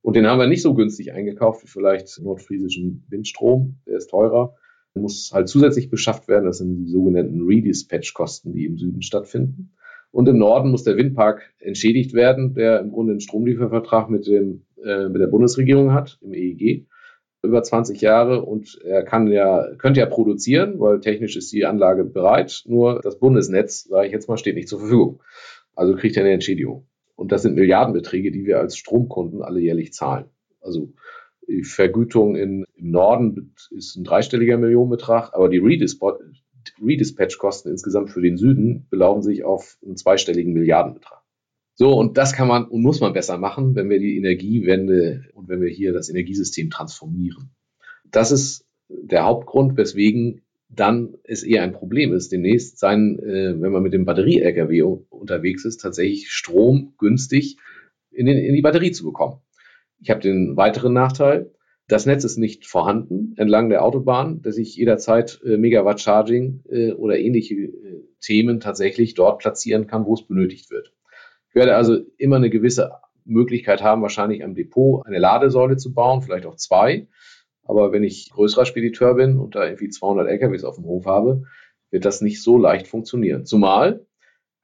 [0.00, 3.76] Und den haben wir nicht so günstig eingekauft wie vielleicht nordfriesischen Windstrom.
[3.86, 4.56] Der ist teurer,
[4.94, 6.46] muss halt zusätzlich beschafft werden.
[6.46, 9.72] Das sind die sogenannten Redispatch-Kosten, die im Süden stattfinden.
[10.12, 14.66] Und im Norden muss der Windpark entschädigt werden, der im Grunde einen Stromliefervertrag mit, dem,
[14.84, 16.86] äh, mit der Bundesregierung hat, im EEG,
[17.42, 18.42] über 20 Jahre.
[18.42, 22.62] Und er kann ja, könnte ja produzieren, weil technisch ist die Anlage bereit.
[22.66, 25.22] Nur das Bundesnetz, sage ich jetzt mal, steht nicht zur Verfügung.
[25.74, 26.86] Also kriegt er eine Entschädigung.
[27.16, 30.26] Und das sind Milliardenbeträge, die wir als Stromkunden alle jährlich zahlen.
[30.60, 30.92] Also
[31.48, 35.62] die Vergütung in, im Norden ist ein dreistelliger Millionenbetrag, aber die
[36.82, 41.22] Redispatch-Kosten insgesamt für den Süden belaufen sich auf einen zweistelligen Milliardenbetrag.
[41.74, 45.48] So, und das kann man und muss man besser machen, wenn wir die Energiewende und
[45.48, 47.50] wenn wir hier das Energiesystem transformieren.
[48.10, 53.72] Das ist der Hauptgrund, weswegen dann es eher ein Problem ist, demnächst sein, äh, wenn
[53.72, 57.56] man mit dem Batterie-LKW unterwegs ist, tatsächlich Strom günstig
[58.10, 59.40] in, den, in die Batterie zu bekommen.
[60.00, 61.52] Ich habe den weiteren Nachteil,
[61.92, 66.92] das Netz ist nicht vorhanden entlang der Autobahn, dass ich jederzeit äh, Megawatt Charging äh,
[66.92, 70.94] oder ähnliche äh, Themen tatsächlich dort platzieren kann, wo es benötigt wird.
[71.50, 72.92] Ich werde also immer eine gewisse
[73.26, 77.08] Möglichkeit haben, wahrscheinlich am Depot eine Ladesäule zu bauen, vielleicht auch zwei.
[77.62, 81.42] Aber wenn ich größerer Spediteur bin und da irgendwie 200 LKWs auf dem Hof habe,
[81.90, 83.44] wird das nicht so leicht funktionieren.
[83.44, 84.06] Zumal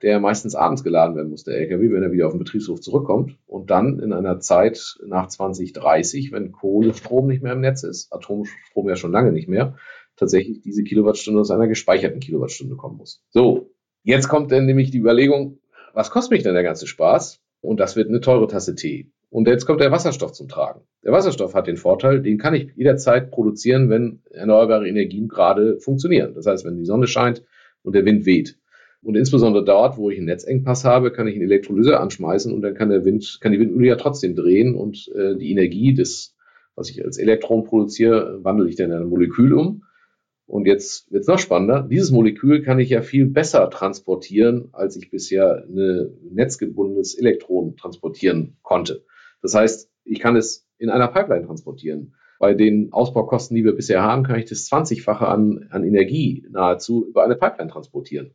[0.02, 3.36] der meistens abends geladen werden muss, der LKW, wenn er wieder auf den Betriebshof zurückkommt
[3.46, 8.88] und dann in einer Zeit nach 2030, wenn Kohlestrom nicht mehr im Netz ist, Atomstrom
[8.88, 9.76] ja schon lange nicht mehr,
[10.16, 13.22] tatsächlich diese Kilowattstunde aus einer gespeicherten Kilowattstunde kommen muss.
[13.30, 13.70] So,
[14.02, 15.58] jetzt kommt dann nämlich die Überlegung,
[15.94, 17.40] was kostet mich denn der ganze Spaß?
[17.60, 19.10] Und das wird eine teure Tasse Tee.
[19.30, 20.82] Und jetzt kommt der Wasserstoff zum Tragen.
[21.04, 26.34] Der Wasserstoff hat den Vorteil, den kann ich jederzeit produzieren, wenn erneuerbare Energien gerade funktionieren.
[26.34, 27.44] Das heißt, wenn die Sonne scheint
[27.82, 28.58] und der Wind weht.
[29.02, 32.74] Und insbesondere dort, wo ich einen Netzengpass habe, kann ich einen Elektrolyse anschmeißen und dann
[32.74, 36.36] kann der Wind, kann die Windmühle ja trotzdem drehen und äh, die Energie des,
[36.74, 39.84] was ich als Elektron produziere, wandle ich dann in ein Molekül um.
[40.46, 41.86] Und jetzt wird es noch spannender.
[41.88, 48.56] Dieses Molekül kann ich ja viel besser transportieren, als ich bisher ein netzgebundenes Elektron transportieren
[48.62, 49.04] konnte.
[49.42, 52.14] Das heißt, ich kann es in einer Pipeline transportieren.
[52.38, 57.06] Bei den Ausbaukosten, die wir bisher haben, kann ich das 20-fache an, an Energie nahezu
[57.06, 58.32] über eine Pipeline transportieren.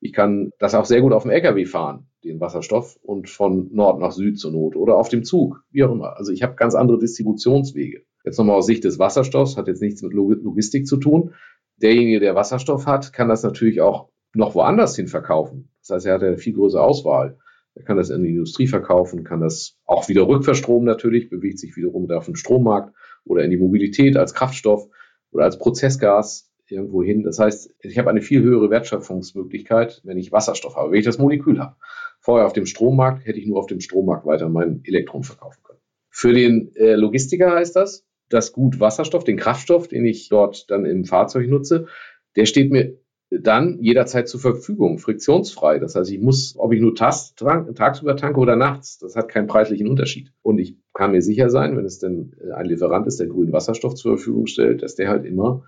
[0.00, 4.00] Ich kann das auch sehr gut auf dem LKW fahren, den Wasserstoff, und von Nord
[4.00, 6.16] nach Süd zur Not oder auf dem Zug, wie auch immer.
[6.16, 8.02] Also ich habe ganz andere Distributionswege.
[8.24, 11.34] Jetzt nochmal aus Sicht des Wasserstoffs, hat jetzt nichts mit Logistik zu tun.
[11.76, 15.70] Derjenige, der Wasserstoff hat, kann das natürlich auch noch woanders hin verkaufen.
[15.80, 17.38] Das heißt, er hat eine viel größere Auswahl.
[17.74, 21.76] Er kann das in die Industrie verkaufen, kann das auch wieder rückverstromen natürlich, bewegt sich
[21.76, 24.88] wiederum auf dem Strommarkt oder in die Mobilität als Kraftstoff
[25.30, 27.22] oder als Prozessgas irgendwo hin.
[27.22, 31.18] Das heißt, ich habe eine viel höhere Wertschöpfungsmöglichkeit, wenn ich Wasserstoff habe, wenn ich das
[31.18, 31.76] Molekül habe.
[32.20, 35.80] Vorher auf dem Strommarkt hätte ich nur auf dem Strommarkt weiter mein Elektron verkaufen können.
[36.10, 40.84] Für den äh, Logistiker heißt das, das Gut Wasserstoff, den Kraftstoff, den ich dort dann
[40.84, 41.86] im Fahrzeug nutze,
[42.36, 42.98] der steht mir
[43.30, 45.78] dann jederzeit zur Verfügung, friktionsfrei.
[45.78, 49.46] Das heißt, ich muss, ob ich nur tas, tagsüber tanke oder nachts, das hat keinen
[49.46, 50.32] preislichen Unterschied.
[50.42, 53.52] Und ich kann mir sicher sein, wenn es denn äh, ein Lieferant ist, der grünen
[53.52, 55.62] Wasserstoff zur Verfügung stellt, dass der halt immer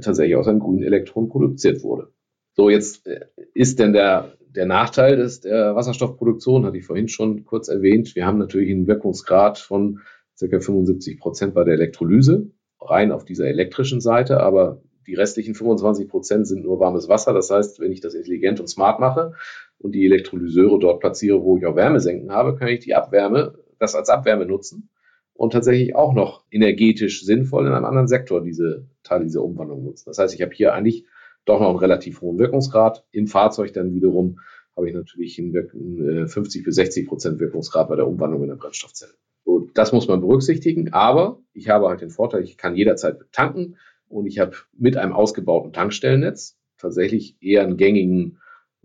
[0.00, 2.08] tatsächlich aus einem grünen Elektron produziert wurde.
[2.54, 7.44] So, jetzt äh, ist denn der, der Nachteil des, der Wasserstoffproduktion, hatte ich vorhin schon
[7.44, 8.14] kurz erwähnt.
[8.14, 10.00] Wir haben natürlich einen Wirkungsgrad von
[10.38, 10.60] ca.
[10.60, 16.46] 75 Prozent bei der Elektrolyse, rein auf dieser elektrischen Seite, aber die restlichen 25 Prozent
[16.46, 17.32] sind nur warmes Wasser.
[17.32, 19.32] Das heißt, wenn ich das intelligent und smart mache
[19.78, 23.94] und die Elektrolyseure dort platziere, wo ich auch Wärmesenken habe, kann ich die Abwärme, das
[23.94, 24.88] als Abwärme nutzen
[25.34, 30.04] und tatsächlich auch noch energetisch sinnvoll in einem anderen Sektor diese Teile dieser Umwandlung nutzen.
[30.06, 31.04] Das heißt, ich habe hier eigentlich
[31.44, 33.04] doch noch einen relativ hohen Wirkungsgrad.
[33.10, 34.38] Im Fahrzeug dann wiederum
[34.76, 38.56] habe ich natürlich einen 50 äh, bis 60 Prozent Wirkungsgrad bei der Umwandlung in der
[38.56, 39.12] Brennstoffzelle.
[39.44, 43.76] So, das muss man berücksichtigen, aber ich habe halt den Vorteil, ich kann jederzeit tanken
[44.08, 48.38] und ich habe mit einem ausgebauten Tankstellennetz tatsächlich eher einen gängigen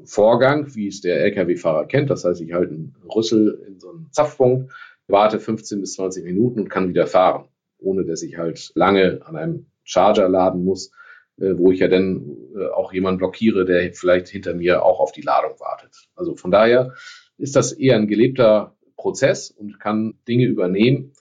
[0.04, 2.10] Vorgang, wie es der Lkw-Fahrer kennt.
[2.10, 4.72] Das heißt, ich halte einen Rüssel in so einen Zapfpunkt,
[5.10, 9.36] warte 15 bis 20 Minuten und kann wieder fahren, ohne dass ich halt lange an
[9.36, 10.91] einem Charger laden muss,
[11.38, 15.12] äh, wo ich ja dann äh, auch jemanden blockiere, der vielleicht hinter mir auch auf
[15.12, 16.08] die Ladung wartet.
[16.15, 16.93] Also von daher
[17.38, 21.13] ist das eher ein gelebter Prozess und kann Dinge übernehmen,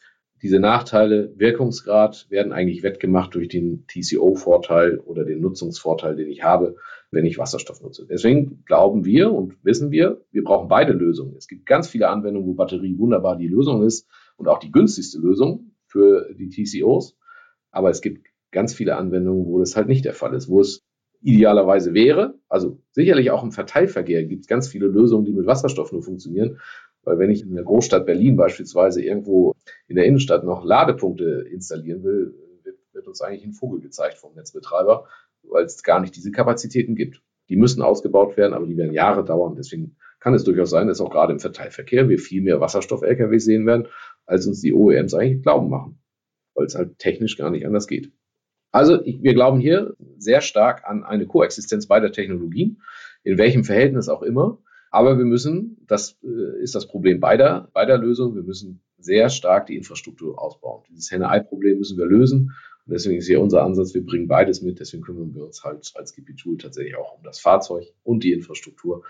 [0.42, 6.76] diese Nachteile, Wirkungsgrad, werden eigentlich wettgemacht durch den TCO-Vorteil oder den Nutzungsvorteil, den ich habe,
[7.10, 8.06] wenn ich Wasserstoff nutze.
[8.06, 11.36] Deswegen glauben wir und wissen wir, wir brauchen beide Lösungen.
[11.36, 15.18] Es gibt ganz viele Anwendungen, wo Batterie wunderbar die Lösung ist und auch die günstigste
[15.18, 17.16] Lösung für die TCOs.
[17.70, 20.84] Aber es gibt ganz viele Anwendungen, wo das halt nicht der Fall ist, wo es
[21.20, 22.38] idealerweise wäre.
[22.48, 26.58] Also sicherlich auch im Verteilverkehr gibt es ganz viele Lösungen, die mit Wasserstoff nur funktionieren.
[27.08, 29.54] Weil wenn ich in der Großstadt Berlin beispielsweise irgendwo
[29.86, 34.34] in der Innenstadt noch Ladepunkte installieren will, wird, wird uns eigentlich ein Vogel gezeigt vom
[34.34, 35.06] Netzbetreiber,
[35.42, 37.22] weil es gar nicht diese Kapazitäten gibt.
[37.48, 39.56] Die müssen ausgebaut werden, aber die werden Jahre dauern.
[39.56, 43.64] Deswegen kann es durchaus sein, dass auch gerade im Verteilverkehr wir viel mehr Wasserstoff-Lkw sehen
[43.64, 43.88] werden,
[44.26, 46.02] als uns die OEMs eigentlich glauben machen,
[46.54, 48.12] weil es halt technisch gar nicht anders geht.
[48.70, 52.82] Also ich, wir glauben hier sehr stark an eine Koexistenz beider Technologien,
[53.22, 54.58] in welchem Verhältnis auch immer.
[54.90, 59.66] Aber wir müssen, das äh, ist das Problem beider, beider Lösungen, wir müssen sehr stark
[59.66, 60.84] die Infrastruktur ausbauen.
[60.88, 62.52] Dieses Henne-Ei-Problem müssen wir lösen.
[62.86, 64.80] Und deswegen ist hier unser Ansatz, wir bringen beides mit.
[64.80, 69.04] Deswegen kümmern wir uns halt als GP-Tool tatsächlich auch um das Fahrzeug und die Infrastruktur,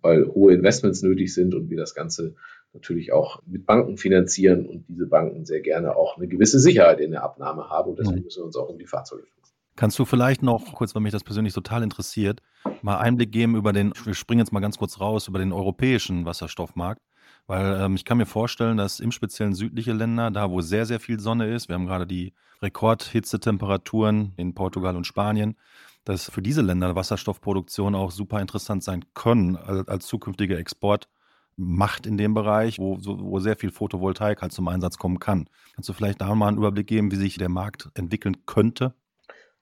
[0.00, 2.34] weil hohe Investments nötig sind und wir das Ganze
[2.72, 7.12] natürlich auch mit Banken finanzieren und diese Banken sehr gerne auch eine gewisse Sicherheit in
[7.12, 7.90] der Abnahme haben.
[7.90, 8.24] Und deswegen mhm.
[8.24, 9.47] müssen wir uns auch um die Fahrzeuge kümmern.
[9.78, 12.42] Kannst du vielleicht noch, kurz, weil mich das persönlich total interessiert,
[12.82, 16.24] mal Einblick geben über den, wir springen jetzt mal ganz kurz raus, über den europäischen
[16.24, 17.00] Wasserstoffmarkt?
[17.46, 20.98] Weil ähm, ich kann mir vorstellen, dass im speziellen südliche Länder, da wo sehr, sehr
[20.98, 25.54] viel Sonne ist, wir haben gerade die Rekordhitzetemperaturen in Portugal und Spanien,
[26.02, 32.16] dass für diese Länder Wasserstoffproduktion auch super interessant sein können als, als zukünftige Exportmacht in
[32.16, 35.48] dem Bereich, wo, wo sehr viel Photovoltaik halt zum Einsatz kommen kann.
[35.76, 38.94] Kannst du vielleicht da mal einen Überblick geben, wie sich der Markt entwickeln könnte?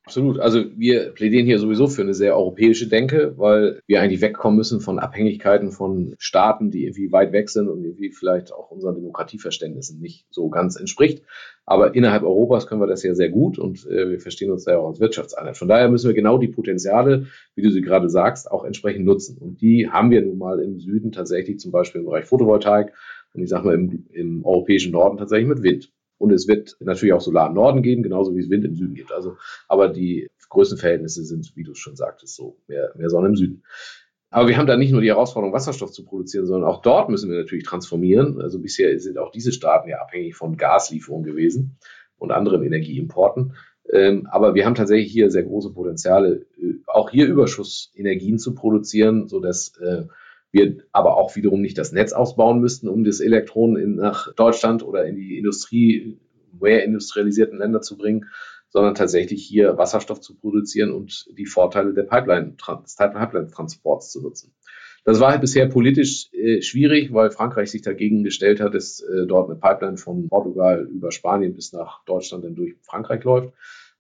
[0.07, 0.39] Absolut.
[0.39, 4.81] Also wir plädieren hier sowieso für eine sehr europäische Denke, weil wir eigentlich wegkommen müssen
[4.81, 9.99] von Abhängigkeiten von Staaten, die irgendwie weit weg sind und irgendwie vielleicht auch unseren Demokratieverständnissen
[9.99, 11.25] nicht so ganz entspricht.
[11.65, 14.73] Aber innerhalb Europas können wir das ja sehr gut und äh, wir verstehen uns da
[14.73, 15.57] ja auch als Wirtschaftseinheit.
[15.57, 19.39] Von daher müssen wir genau die Potenziale, wie du sie gerade sagst, auch entsprechend nutzen.
[19.39, 22.93] Und die haben wir nun mal im Süden tatsächlich zum Beispiel im Bereich Photovoltaik
[23.35, 25.91] und ich sage mal im, im europäischen Norden tatsächlich mit Wind.
[26.19, 28.95] Und es wird natürlich auch Solar im Norden gehen, genauso wie es Wind im Süden
[28.95, 29.13] geht.
[29.13, 29.37] Also,
[29.69, 33.63] aber die Größenverhältnisse sind, wie du es schon sagtest, so mehr, mehr Sonne im Süden.
[34.31, 37.31] Aber wir haben da nicht nur die Herausforderung, Wasserstoff zu produzieren, sondern auch dort müssen
[37.31, 38.41] wir natürlich transformieren.
[38.41, 41.79] Also bisher sind auch diese Staaten ja abhängig von Gaslieferungen gewesen
[42.19, 43.55] und anderen Energieimporten.
[43.93, 49.29] Ähm, aber wir haben tatsächlich hier sehr große Potenziale, äh, auch hier Überschussenergien zu produzieren,
[49.29, 50.05] so dass äh,
[50.57, 54.83] wir aber auch wiederum nicht das Netz ausbauen müssten, um das Elektron in, nach Deutschland
[54.83, 56.19] oder in die Industrie,
[56.59, 58.27] mehr industrialisierten Länder zu bringen,
[58.69, 64.55] sondern tatsächlich hier Wasserstoff zu produzieren und die Vorteile der Pipeline, des Pipeline-Transports zu nutzen.
[65.05, 69.27] Das war halt bisher politisch äh, schwierig, weil Frankreich sich dagegen gestellt hat, dass äh,
[69.27, 73.53] dort eine Pipeline von Portugal über Spanien bis nach Deutschland dann durch Frankreich läuft.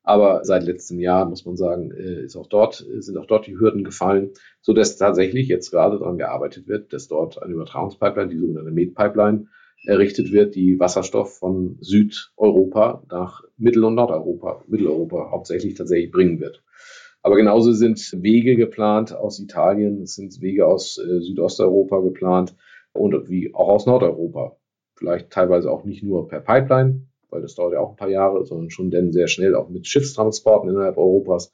[0.07, 3.59] Aber seit letztem Jahr muss man sagen, äh, ist auch dort, sind auch dort die
[3.59, 8.39] Hürden gefallen, so dass tatsächlich jetzt gerade daran gearbeitet wird, dass dort eine Übertragungspipeline, die
[8.39, 9.49] sogenannte Med-Pipeline,
[9.85, 16.63] errichtet wird, die Wasserstoff von Südeuropa nach Mittel- und Nordeuropa, Mitteleuropa hauptsächlich tatsächlich bringen wird.
[17.23, 22.55] Aber genauso sind Wege geplant aus Italien, es sind Wege aus äh, Südosteuropa geplant
[22.93, 24.57] und wie auch aus Nordeuropa.
[24.95, 28.47] Vielleicht teilweise auch nicht nur per Pipeline, weil das dauert ja auch ein paar Jahre,
[28.47, 31.53] sondern schon dann sehr schnell auch mit Schiffstransporten innerhalb Europas.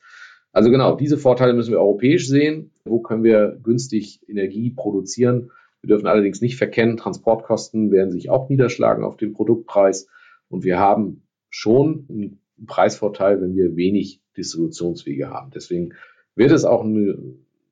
[0.52, 2.70] Also genau, diese Vorteile müssen wir europäisch sehen.
[2.84, 5.50] Wo können wir günstig Energie produzieren?
[5.80, 10.06] Wir dürfen allerdings nicht verkennen, Transportkosten werden sich auch niederschlagen auf den Produktpreis.
[10.48, 15.50] Und wir haben schon einen Preisvorteil, wenn wir wenig Distributionswege haben.
[15.52, 15.94] Deswegen
[16.36, 17.18] wird es auch eine,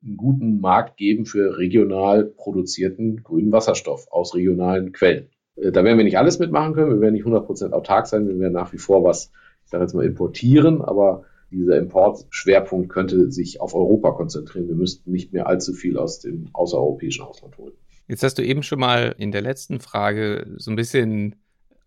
[0.03, 5.29] einen guten Markt geben für regional produzierten grünen Wasserstoff aus regionalen Quellen.
[5.55, 8.39] Äh, da werden wir nicht alles mitmachen können, wir werden nicht 100% autark sein, wir
[8.39, 9.31] werden nach wie vor was,
[9.63, 14.67] ich sage jetzt mal, importieren, aber dieser Importschwerpunkt könnte sich auf Europa konzentrieren.
[14.67, 17.73] Wir müssten nicht mehr allzu viel aus dem außereuropäischen Ausland holen.
[18.07, 21.35] Jetzt hast du eben schon mal in der letzten Frage so ein bisschen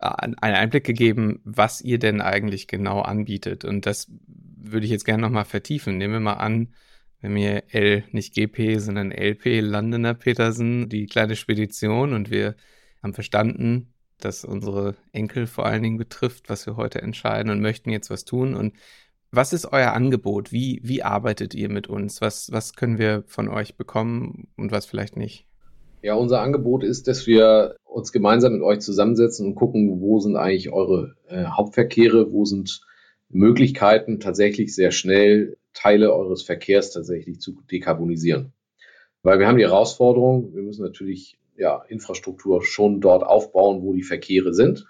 [0.01, 3.65] äh, einen Einblick gegeben, was ihr denn eigentlich genau anbietet.
[3.65, 5.97] Und das würde ich jetzt gerne nochmal vertiefen.
[5.99, 6.69] Nehmen wir mal an,
[7.21, 12.55] wenn wir L, nicht GP, sondern LP landen, Herr Petersen, die kleine Spedition und wir
[13.05, 17.91] haben verstanden, dass unsere Enkel vor allen Dingen betrifft, was wir heute entscheiden und möchten
[17.91, 18.55] jetzt was tun.
[18.55, 18.73] Und
[19.31, 20.51] was ist euer Angebot?
[20.51, 22.21] Wie, wie arbeitet ihr mit uns?
[22.21, 25.47] Was, was können wir von euch bekommen und was vielleicht nicht?
[26.03, 30.37] Ja, unser Angebot ist, dass wir uns gemeinsam mit euch zusammensetzen und gucken, wo sind
[30.37, 32.81] eigentlich eure äh, Hauptverkehre, wo sind
[33.31, 38.53] Möglichkeiten, tatsächlich sehr schnell Teile eures Verkehrs tatsächlich zu dekarbonisieren.
[39.23, 44.03] Weil wir haben die Herausforderung, wir müssen natürlich ja, Infrastruktur schon dort aufbauen, wo die
[44.03, 44.87] Verkehre sind.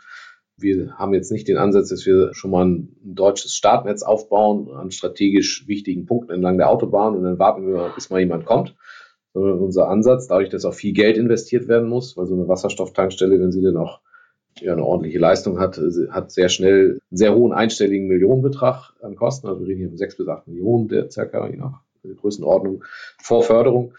[0.56, 4.90] Wir haben jetzt nicht den Ansatz, dass wir schon mal ein, deutsches Startnetz aufbauen an
[4.90, 8.74] strategisch wichtigen Punkten entlang der Autobahn und dann warten wir, bis mal jemand kommt.
[9.32, 13.40] Sondern unser Ansatz, dadurch, dass auch viel Geld investiert werden muss, weil so eine Wasserstofftankstelle,
[13.40, 14.00] wenn sie denn auch
[14.60, 19.48] ja, eine ordentliche Leistung hat, hat sehr schnell einen sehr hohen einstelligen Millionenbetrag an Kosten.
[19.48, 21.80] Also wir reden hier von sechs bis acht Millionen, der circa je nach
[22.20, 22.84] Größenordnung
[23.20, 23.94] vor Förderung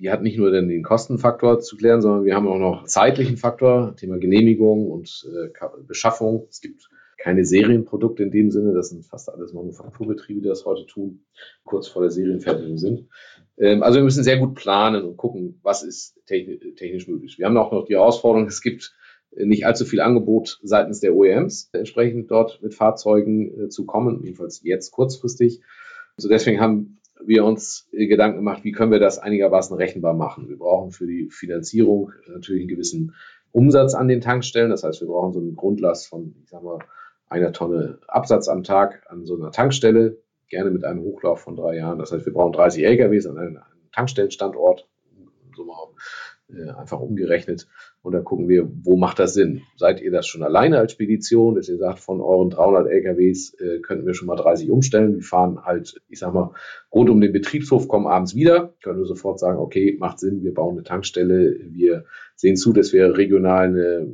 [0.00, 3.94] die hat nicht nur den Kostenfaktor zu klären, sondern wir haben auch noch zeitlichen Faktor,
[3.96, 5.50] Thema Genehmigung und äh,
[5.86, 6.46] Beschaffung.
[6.48, 10.86] Es gibt keine Serienprodukte in dem Sinne, das sind fast alles Manufakturbetriebe, die das heute
[10.86, 11.26] tun,
[11.64, 13.08] kurz vor der Serienfertigung sind.
[13.58, 17.38] Ähm, also wir müssen sehr gut planen und gucken, was ist technisch möglich.
[17.38, 18.94] Wir haben auch noch die Herausforderung, es gibt
[19.36, 24.62] nicht allzu viel Angebot seitens der OEMs, entsprechend dort mit Fahrzeugen äh, zu kommen, jedenfalls
[24.64, 25.60] jetzt kurzfristig.
[26.16, 30.48] Also deswegen haben wir uns Gedanken gemacht, wie können wir das einigermaßen rechenbar machen.
[30.48, 33.14] Wir brauchen für die Finanzierung natürlich einen gewissen
[33.52, 34.70] Umsatz an den Tankstellen.
[34.70, 36.78] Das heißt, wir brauchen so eine Grundlast von, ich sag mal,
[37.28, 41.76] einer Tonne Absatz am Tag an so einer Tankstelle, gerne mit einem Hochlauf von drei
[41.76, 41.98] Jahren.
[41.98, 43.58] Das heißt, wir brauchen 30 LKWs an einem
[43.92, 44.88] Tankstellenstandort,
[45.56, 46.29] so mal äh,
[46.76, 47.66] einfach umgerechnet.
[48.02, 49.62] Und dann gucken wir, wo macht das Sinn?
[49.76, 53.80] Seid ihr das schon alleine als Spedition, dass ihr sagt, von euren 300 LKWs äh,
[53.80, 55.14] könnten wir schon mal 30 umstellen.
[55.14, 56.52] Die fahren halt, ich sag mal,
[56.92, 58.74] rund um den Betriebshof, kommen abends wieder.
[58.82, 61.58] Können wir sofort sagen, okay, macht Sinn, wir bauen eine Tankstelle.
[61.70, 64.12] Wir sehen zu, dass wir regional eine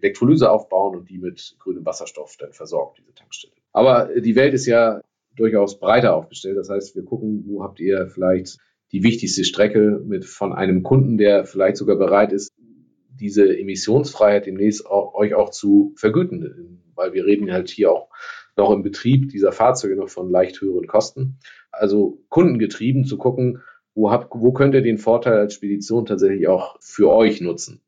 [0.00, 3.54] Elektrolyse aufbauen und die mit grünem Wasserstoff dann versorgt, diese Tankstelle.
[3.72, 5.00] Aber die Welt ist ja
[5.36, 6.56] durchaus breiter aufgestellt.
[6.56, 8.58] Das heißt, wir gucken, wo habt ihr vielleicht
[8.94, 12.52] die wichtigste Strecke mit von einem Kunden, der vielleicht sogar bereit ist,
[13.08, 18.08] diese Emissionsfreiheit demnächst auch, euch auch zu vergüten, weil wir reden halt hier auch
[18.56, 21.38] noch im Betrieb dieser Fahrzeuge noch von leicht höheren Kosten.
[21.72, 23.62] Also kundengetrieben zu gucken,
[23.96, 27.80] wo, habt, wo könnt ihr den Vorteil als Spedition tatsächlich auch für euch nutzen.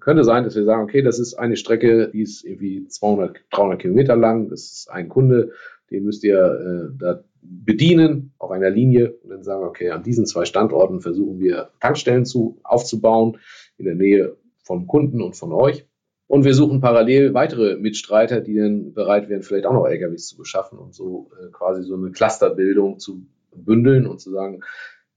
[0.00, 3.80] Könnte sein, dass wir sagen, okay, das ist eine Strecke, die ist irgendwie 200, 300
[3.80, 5.52] Kilometer lang, das ist ein Kunde,
[5.92, 10.26] den müsst ihr äh, da bedienen auf einer Linie und dann sagen, okay, an diesen
[10.26, 13.38] zwei Standorten versuchen wir Tankstellen zu, aufzubauen
[13.78, 15.86] in der Nähe vom Kunden und von euch.
[16.26, 20.36] Und wir suchen parallel weitere Mitstreiter, die dann bereit wären, vielleicht auch noch LKWs zu
[20.36, 24.60] beschaffen und so äh, quasi so eine Clusterbildung zu bündeln und zu sagen,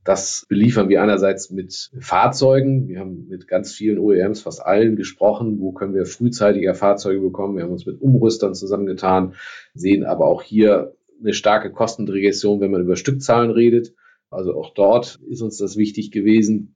[0.03, 2.88] das beliefern wir einerseits mit Fahrzeugen.
[2.88, 5.59] Wir haben mit ganz vielen OEMs, fast allen gesprochen.
[5.59, 7.55] Wo können wir frühzeitiger Fahrzeuge bekommen?
[7.55, 9.36] Wir haben uns mit Umrüstern zusammengetan,
[9.73, 13.93] sehen aber auch hier eine starke Kostenregression, wenn man über Stückzahlen redet.
[14.30, 16.76] Also auch dort ist uns das wichtig gewesen,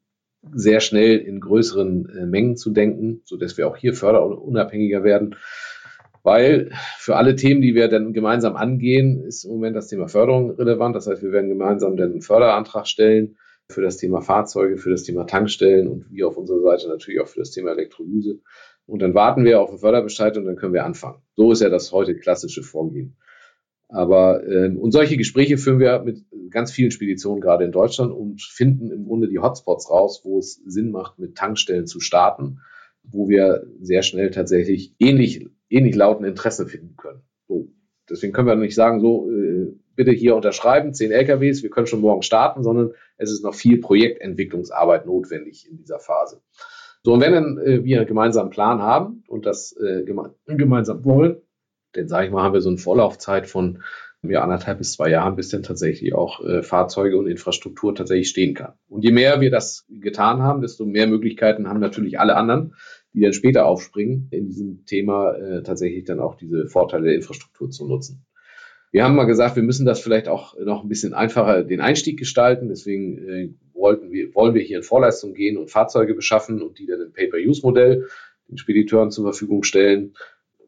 [0.53, 5.35] sehr schnell in größeren äh, Mengen zu denken, so dass wir auch hier förderunabhängiger werden.
[6.23, 10.51] Weil für alle Themen, die wir dann gemeinsam angehen, ist im Moment das Thema Förderung
[10.51, 10.95] relevant.
[10.95, 13.37] Das heißt, wir werden gemeinsam dann einen Förderantrag stellen
[13.69, 17.27] für das Thema Fahrzeuge, für das Thema Tankstellen und wir auf unserer Seite natürlich auch
[17.27, 18.39] für das Thema Elektrolyse.
[18.85, 21.21] Und dann warten wir auf einen Förderbescheid und dann können wir anfangen.
[21.35, 23.17] So ist ja das heute klassische Vorgehen.
[23.89, 28.41] Aber ähm, und solche Gespräche führen wir mit ganz vielen Speditionen gerade in Deutschland und
[28.41, 32.59] finden im Grunde die Hotspots raus, wo es Sinn macht, mit Tankstellen zu starten,
[33.03, 37.21] wo wir sehr schnell tatsächlich ähnlich, ähnlich lauten Interesse finden können.
[37.47, 37.69] So.
[38.09, 42.01] Deswegen können wir nicht sagen, so, äh, bitte hier unterschreiben, 10 LKWs, wir können schon
[42.01, 46.41] morgen starten, sondern es ist noch viel Projektentwicklungsarbeit notwendig in dieser Phase.
[47.03, 51.03] So, und wenn dann, äh, wir einen gemeinsamen Plan haben und das äh, geme gemeinsam
[51.03, 51.41] wollen,
[51.95, 53.83] denn sage ich mal, haben wir so eine Vorlaufzeit von
[54.23, 58.53] ja, anderthalb bis zwei Jahren, bis dann tatsächlich auch äh, Fahrzeuge und Infrastruktur tatsächlich stehen
[58.55, 58.73] kann.
[58.89, 62.73] Und je mehr wir das getan haben, desto mehr Möglichkeiten haben natürlich alle anderen,
[63.13, 67.69] die dann später aufspringen, in diesem Thema äh, tatsächlich dann auch diese Vorteile der Infrastruktur
[67.69, 68.25] zu nutzen.
[68.91, 72.17] Wir haben mal gesagt, wir müssen das vielleicht auch noch ein bisschen einfacher den Einstieg
[72.17, 72.69] gestalten.
[72.69, 76.87] Deswegen äh, wollten wir, wollen wir hier in Vorleistung gehen und Fahrzeuge beschaffen und die
[76.87, 78.07] dann im Pay-per-Use-Modell
[78.49, 80.13] den Spediteuren zur Verfügung stellen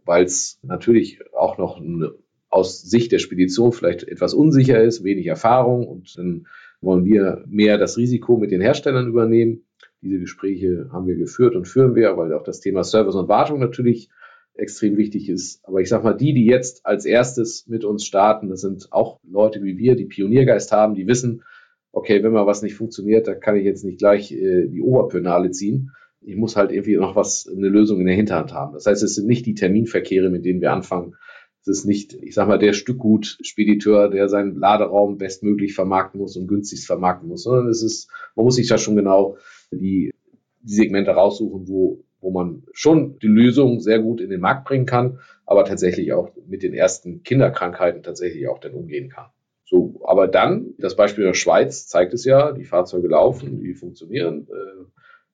[0.06, 2.14] weil es natürlich auch noch eine,
[2.50, 6.48] aus Sicht der Spedition vielleicht etwas unsicher ist, wenig Erfahrung und dann
[6.82, 9.66] wollen wir mehr das Risiko mit den Herstellern übernehmen.
[10.02, 13.60] Diese Gespräche haben wir geführt und führen wir, weil auch das Thema Service und Wartung
[13.60, 14.10] natürlich
[14.54, 15.66] extrem wichtig ist.
[15.66, 19.20] Aber ich sage mal, die, die jetzt als erstes mit uns starten, das sind auch
[19.24, 21.44] Leute wie wir, die Pioniergeist haben, die wissen,
[21.92, 25.52] okay, wenn mal was nicht funktioniert, da kann ich jetzt nicht gleich äh, die Oberpönale
[25.52, 28.74] ziehen, ich muss halt irgendwie noch was, eine Lösung in der Hinterhand haben.
[28.74, 31.16] Das heißt, es sind nicht die Terminverkehre, mit denen wir anfangen.
[31.62, 36.48] Es ist nicht, ich sag mal, der Stückgut-Spediteur, der seinen Laderaum bestmöglich vermarkten muss und
[36.48, 39.38] günstigst vermarkten muss, sondern es ist, man muss sich da schon genau
[39.72, 40.12] die,
[40.62, 44.86] die Segmente raussuchen, wo, wo man schon die Lösung sehr gut in den Markt bringen
[44.86, 49.28] kann, aber tatsächlich auch mit den ersten Kinderkrankheiten tatsächlich auch dann umgehen kann.
[49.66, 54.48] So, aber dann, das Beispiel der Schweiz zeigt es ja, die Fahrzeuge laufen, die funktionieren.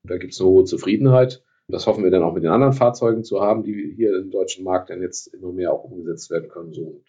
[0.08, 1.44] Da gibt es eine hohe Zufriedenheit.
[1.68, 4.64] Das hoffen wir dann auch mit den anderen Fahrzeugen zu haben, die hier im deutschen
[4.64, 6.74] Markt dann jetzt immer mehr auch umgesetzt werden können.
[6.74, 7.02] So,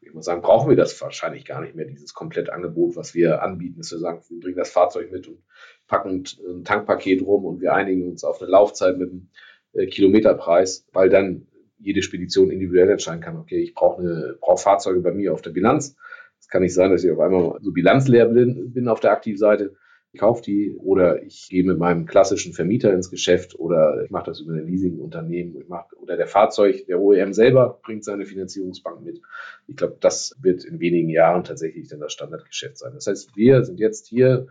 [0.00, 3.78] ich muss sagen, brauchen wir das wahrscheinlich gar nicht mehr, dieses Komplettangebot, was wir anbieten,
[3.78, 5.42] dass wir sagen, wir bringen das Fahrzeug mit und
[5.86, 9.28] packen ein Tankpaket rum und wir einigen uns auf eine Laufzeit mit einem
[9.72, 11.46] äh, Kilometerpreis, weil dann
[11.78, 15.50] jede Spedition individuell entscheiden kann, okay, ich brauche eine, brauche Fahrzeuge bei mir auf der
[15.50, 15.96] Bilanz.
[16.40, 19.76] Es kann nicht sein, dass ich auf einmal so bilanzleer bin, auf der Aktivseite
[20.18, 24.40] kaufe die oder ich gehe mit meinem klassischen Vermieter ins Geschäft oder ich mache das
[24.40, 25.68] über ein Leasingunternehmen ich
[26.00, 29.20] oder der Fahrzeug, der OEM selber bringt seine Finanzierungsbank mit.
[29.66, 32.92] Ich glaube, das wird in wenigen Jahren tatsächlich dann das Standardgeschäft sein.
[32.94, 34.46] Das heißt, wir sind jetzt hier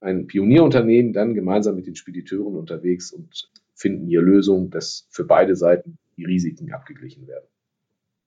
[0.00, 5.56] ein Pionierunternehmen, dann gemeinsam mit den Spediteuren unterwegs und finden hier Lösungen, dass für beide
[5.56, 7.46] Seiten die Risiken abgeglichen werden.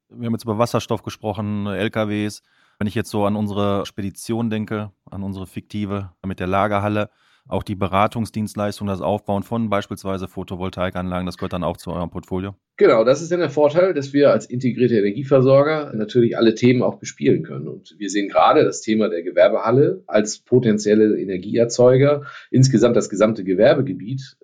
[0.09, 2.41] Wir haben jetzt über Wasserstoff gesprochen, LKWs.
[2.79, 7.09] Wenn ich jetzt so an unsere Spedition denke, an unsere fiktive mit der Lagerhalle,
[7.47, 12.55] auch die Beratungsdienstleistung, das Aufbauen von beispielsweise Photovoltaikanlagen, das gehört dann auch zu eurem Portfolio?
[12.77, 16.97] Genau, das ist dann der Vorteil, dass wir als integrierte Energieversorger natürlich alle Themen auch
[16.97, 17.67] bespielen können.
[17.67, 24.37] Und wir sehen gerade das Thema der Gewerbehalle als potenzielle Energieerzeuger, insgesamt das gesamte Gewerbegebiet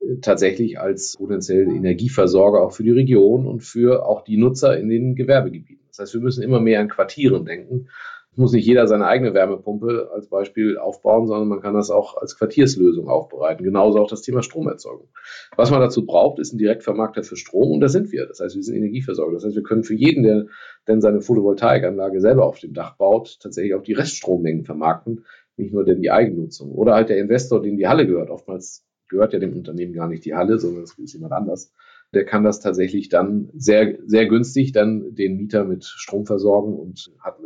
[0.00, 4.88] äh, tatsächlich als potenzielle Energieversorger auch für die Region und für auch die Nutzer in
[4.88, 5.81] den Gewerbegebieten.
[5.92, 7.88] Das heißt, wir müssen immer mehr an Quartieren denken.
[8.32, 12.16] Es muss nicht jeder seine eigene Wärmepumpe als Beispiel aufbauen, sondern man kann das auch
[12.16, 13.62] als Quartierslösung aufbereiten.
[13.62, 15.08] Genauso auch das Thema Stromerzeugung.
[15.54, 18.26] Was man dazu braucht, ist ein Direktvermarkter für Strom und da sind wir.
[18.26, 19.34] Das heißt, wir sind Energieversorger.
[19.34, 20.46] Das heißt, wir können für jeden, der
[20.88, 25.26] denn seine Photovoltaikanlage selber auf dem Dach baut, tatsächlich auch die Reststrommengen vermarkten,
[25.58, 26.72] nicht nur denn die Eigennutzung.
[26.72, 28.30] Oder halt der Investor, dem die Halle gehört.
[28.30, 31.70] Oftmals gehört ja dem Unternehmen gar nicht die Halle, sondern es ist jemand anders
[32.14, 37.10] der kann das tatsächlich dann sehr, sehr günstig dann den Mieter mit Strom versorgen und
[37.20, 37.38] hat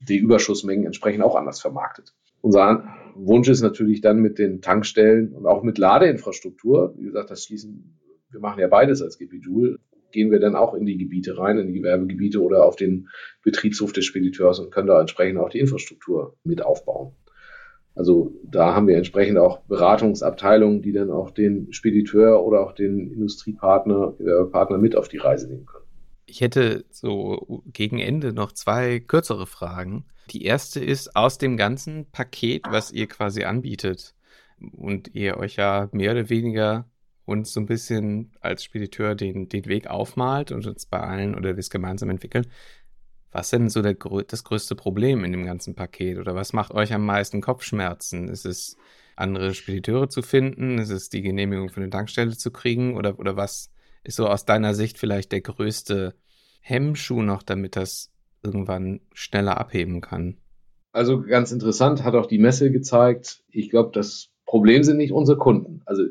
[0.00, 2.14] die Überschussmengen entsprechend auch anders vermarktet.
[2.40, 7.44] Unser Wunsch ist natürlich dann mit den Tankstellen und auch mit Ladeinfrastruktur, wie gesagt, das
[7.44, 7.98] schließen,
[8.30, 9.78] wir machen ja beides als Joule,
[10.12, 13.08] gehen wir dann auch in die Gebiete rein, in die Gewerbegebiete oder auf den
[13.42, 17.12] Betriebshof des Spediteurs und können da entsprechend auch die Infrastruktur mit aufbauen.
[17.96, 23.10] Also da haben wir entsprechend auch Beratungsabteilungen, die dann auch den Spediteur oder auch den
[23.10, 25.86] Industriepartner äh, Partner mit auf die Reise nehmen können.
[26.26, 30.04] Ich hätte so gegen Ende noch zwei kürzere Fragen.
[30.30, 34.14] Die erste ist aus dem ganzen Paket, was ihr quasi anbietet
[34.72, 36.86] und ihr euch ja mehr oder weniger
[37.24, 41.56] uns so ein bisschen als Spediteur den, den Weg aufmalt und uns bei allen oder
[41.56, 42.46] wir es gemeinsam entwickeln.
[43.36, 43.96] Was ist denn so der,
[44.28, 46.16] das größte Problem in dem ganzen Paket?
[46.16, 48.28] Oder was macht euch am meisten Kopfschmerzen?
[48.28, 48.78] Ist es,
[49.14, 50.78] andere Spediteure zu finden?
[50.78, 52.96] Ist es die Genehmigung für eine Tankstelle zu kriegen?
[52.96, 53.70] Oder, oder was
[54.04, 56.14] ist so aus deiner Sicht vielleicht der größte
[56.62, 58.10] Hemmschuh noch, damit das
[58.42, 60.38] irgendwann schneller abheben kann?
[60.92, 63.44] Also ganz interessant hat auch die Messe gezeigt.
[63.50, 65.82] Ich glaube, das Problem sind nicht unsere Kunden.
[65.84, 66.04] Also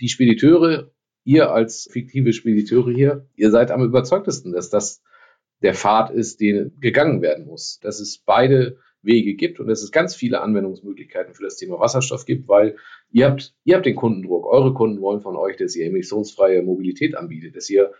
[0.00, 0.90] die Spediteure,
[1.24, 5.02] ihr als fiktive Spediteure hier, ihr seid am überzeugtesten, dass das
[5.62, 7.78] der Pfad ist, den gegangen werden muss.
[7.82, 12.26] Dass es beide Wege gibt und dass es ganz viele Anwendungsmöglichkeiten für das Thema Wasserstoff
[12.26, 12.76] gibt, weil
[13.10, 14.46] ihr habt, ihr habt den Kundendruck.
[14.46, 17.92] Eure Kunden wollen von euch, dass ihr emissionsfreie Mobilität anbietet, dass ihr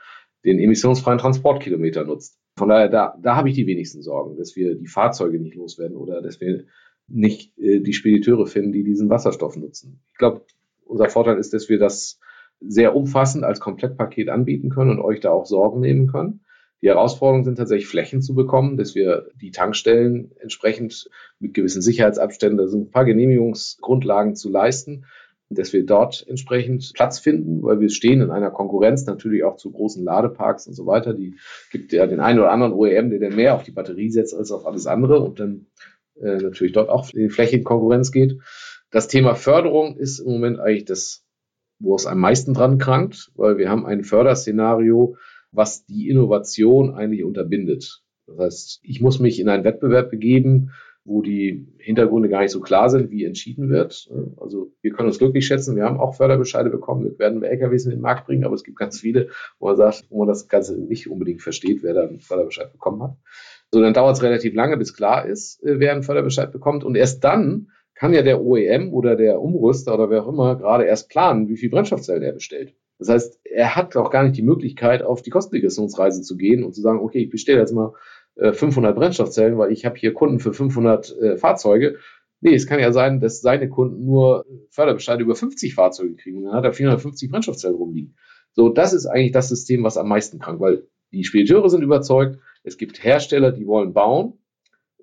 [0.44, 2.38] den emissionsfreien Transportkilometer nutzt.
[2.56, 5.96] Von daher, da, da habe ich die wenigsten Sorgen, dass wir die Fahrzeuge nicht loswerden
[5.96, 6.64] oder dass wir
[7.08, 10.02] nicht äh, die Spediteure finden, die diesen Wasserstoff nutzen.
[10.08, 10.44] Ich glaube,
[10.84, 12.18] unser Vorteil ist, dass wir das
[12.60, 16.40] sehr umfassend als Komplettpaket anbieten können und euch da auch Sorgen nehmen können.
[16.82, 22.68] Die Herausforderungen sind tatsächlich Flächen zu bekommen, dass wir die Tankstellen entsprechend mit gewissen Sicherheitsabständen,
[22.68, 25.04] sind ein paar Genehmigungsgrundlagen zu leisten,
[25.50, 29.72] dass wir dort entsprechend Platz finden, weil wir stehen in einer Konkurrenz natürlich auch zu
[29.72, 31.12] großen Ladeparks und so weiter.
[31.12, 31.36] Die
[31.72, 34.52] gibt ja den einen oder anderen OEM, der dann mehr auf die Batterie setzt als
[34.52, 35.66] auf alles andere und dann
[36.20, 38.38] äh, natürlich dort auch in Flächenkonkurrenz geht.
[38.90, 41.24] Das Thema Förderung ist im Moment eigentlich das,
[41.80, 45.16] wo es am meisten dran krankt, weil wir haben ein Förderszenario,
[45.52, 48.02] was die Innovation eigentlich unterbindet.
[48.26, 50.70] Das heißt, ich muss mich in einen Wettbewerb begeben,
[51.04, 54.10] wo die Hintergründe gar nicht so klar sind, wie entschieden wird.
[54.36, 57.90] Also wir können uns glücklich schätzen, wir haben auch Förderbescheide bekommen, wir werden LKWs in
[57.90, 59.28] den Markt bringen, aber es gibt ganz viele,
[59.58, 63.02] wo man sagt, wo man das Ganze nicht unbedingt versteht, wer da einen Förderbescheid bekommen
[63.02, 63.16] hat.
[63.72, 66.84] So, dann dauert es relativ lange, bis klar ist, äh, wer einen Förderbescheid bekommt.
[66.84, 70.84] Und erst dann kann ja der OEM oder der Umrüster oder wer auch immer gerade
[70.84, 72.74] erst planen, wie viel Brennstoffzellen er bestellt.
[73.00, 76.74] Das heißt, er hat auch gar nicht die Möglichkeit, auf die Kostenregressionsreise zu gehen und
[76.74, 77.94] zu sagen, okay, ich bestelle jetzt mal
[78.36, 81.96] 500 äh, Brennstoffzellen, weil ich habe hier Kunden für 500 äh, Fahrzeuge.
[82.42, 86.44] Nee, es kann ja sein, dass seine Kunden nur Förderbescheide über 50 Fahrzeuge kriegen und
[86.44, 88.16] dann hat er 450 Brennstoffzellen rumliegen.
[88.52, 92.38] So, das ist eigentlich das System, was am meisten krank, weil die Spediteure sind überzeugt,
[92.62, 94.34] es gibt Hersteller, die wollen bauen,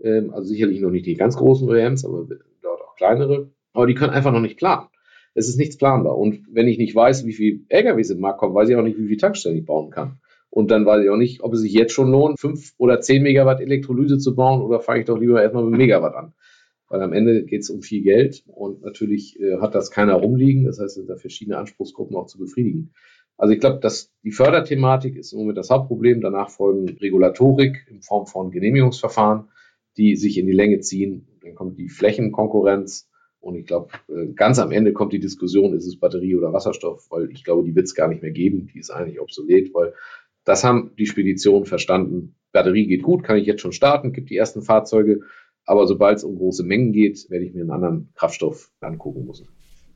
[0.02, 2.28] ähm, also sicherlich noch nicht die ganz großen OEMs, aber
[2.62, 4.88] dort auch kleinere, aber die können einfach noch nicht planen.
[5.38, 6.18] Es ist nichts planbar.
[6.18, 8.98] Und wenn ich nicht weiß, wie viel LKWs im Markt kommen, weiß ich auch nicht,
[8.98, 10.20] wie viel Tankstellen ich bauen kann.
[10.50, 13.22] Und dann weiß ich auch nicht, ob es sich jetzt schon lohnt, fünf oder zehn
[13.22, 16.34] Megawatt Elektrolyse zu bauen oder fange ich doch lieber erstmal mit Megawatt an.
[16.90, 20.66] Weil am Ende geht es um viel Geld und natürlich äh, hat das keiner rumliegen.
[20.66, 22.94] Das heißt, es sind da verschiedene Anspruchsgruppen auch zu befriedigen.
[23.38, 26.22] Also ich glaube, dass die Förderthematik ist im Moment das Hauptproblem.
[26.22, 29.50] Danach folgen Regulatorik in Form von Genehmigungsverfahren,
[29.98, 31.28] die sich in die Länge ziehen.
[31.44, 33.08] Dann kommt die Flächenkonkurrenz.
[33.48, 37.08] Und ich glaube, äh, ganz am Ende kommt die Diskussion, ist es Batterie oder Wasserstoff,
[37.10, 38.68] weil ich glaube, die wird es gar nicht mehr geben.
[38.74, 39.94] Die ist eigentlich obsolet, weil
[40.44, 42.36] das haben die Speditionen verstanden.
[42.52, 45.22] Batterie geht gut, kann ich jetzt schon starten, gibt die ersten Fahrzeuge.
[45.64, 49.48] Aber sobald es um große Mengen geht, werde ich mir einen anderen Kraftstoff angucken müssen.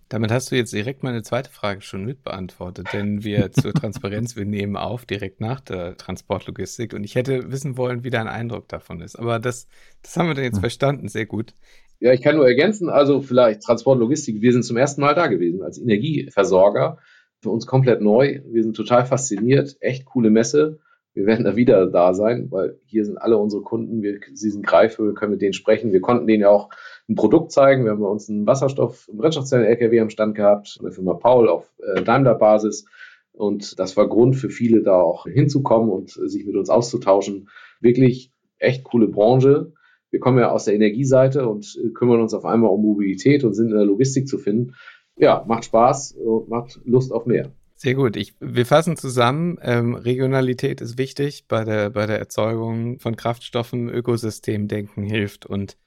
[0.08, 4.46] Damit hast du jetzt direkt meine zweite Frage schon mitbeantwortet, denn wir zur Transparenz, wir
[4.46, 9.02] nehmen auf direkt nach der Transportlogistik und ich hätte wissen wollen, wie dein Eindruck davon
[9.02, 9.20] ist.
[9.20, 9.68] Aber das,
[10.04, 10.62] das haben wir dann jetzt hm.
[10.62, 11.54] verstanden, sehr gut.
[12.02, 15.62] Ja, ich kann nur ergänzen, also vielleicht Transportlogistik, wir sind zum ersten Mal da gewesen
[15.62, 16.98] als Energieversorger.
[17.42, 18.42] Für uns komplett neu.
[18.46, 20.80] Wir sind total fasziniert, echt coole Messe
[21.14, 24.66] wir werden da wieder da sein, weil hier sind alle unsere Kunden, wir, sie sind
[24.66, 25.92] Greife, wir können mit denen sprechen.
[25.92, 26.70] Wir konnten denen ja auch
[27.10, 27.84] ein Produkt zeigen.
[27.84, 31.50] Wir haben bei uns einen Wasserstoff- und Brennstoffzellen-LKW am Stand gehabt, von der Firma Paul
[31.50, 32.86] auf äh, Daimler-Basis.
[33.34, 37.50] Und das war Grund für viele, da auch hinzukommen und sich mit uns auszutauschen.
[37.82, 39.74] Wirklich echt coole Branche.
[40.12, 43.54] Wir kommen ja aus der Energieseite und äh, kümmern uns auf einmal um Mobilität und
[43.54, 44.76] sind in der Logistik zu finden.
[45.18, 47.52] Ja, macht Spaß und macht Lust auf mehr.
[47.76, 48.16] Sehr gut.
[48.16, 49.58] Ich, wir fassen zusammen.
[49.64, 53.90] Ähm, Regionalität ist wichtig bei der, bei der Erzeugung von Kraftstoffen.
[53.90, 55.78] Ökosystemdenken hilft und,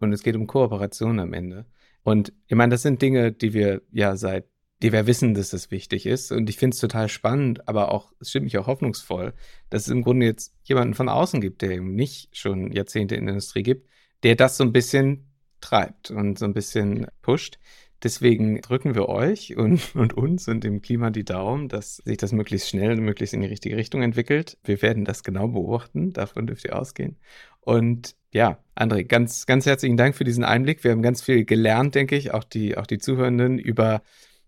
[0.00, 1.66] und es geht um Kooperation am Ende.
[2.02, 4.46] Und ich meine, das sind Dinge, die wir ja seit,
[4.82, 6.32] die wir wissen, dass es wichtig ist.
[6.32, 9.32] Und ich finde es total spannend, aber auch, es stimmt mich auch hoffnungsvoll,
[9.70, 13.26] dass es im Grunde jetzt jemanden von außen gibt, der eben nicht schon Jahrzehnte in
[13.26, 13.88] der Industrie gibt,
[14.22, 15.26] der das so ein bisschen
[15.60, 17.58] treibt und so ein bisschen pusht.
[18.02, 22.32] Deswegen drücken wir euch und, und uns und dem Klima die Daumen, dass sich das
[22.32, 24.58] möglichst schnell und möglichst in die richtige Richtung entwickelt.
[24.64, 27.16] Wir werden das genau beobachten, davon dürft ihr ausgehen.
[27.60, 30.84] Und ja, André, ganz, ganz herzlichen Dank für diesen Einblick.
[30.84, 34.02] Wir haben ganz viel gelernt, denke ich, auch die, auch die Zuhörenden über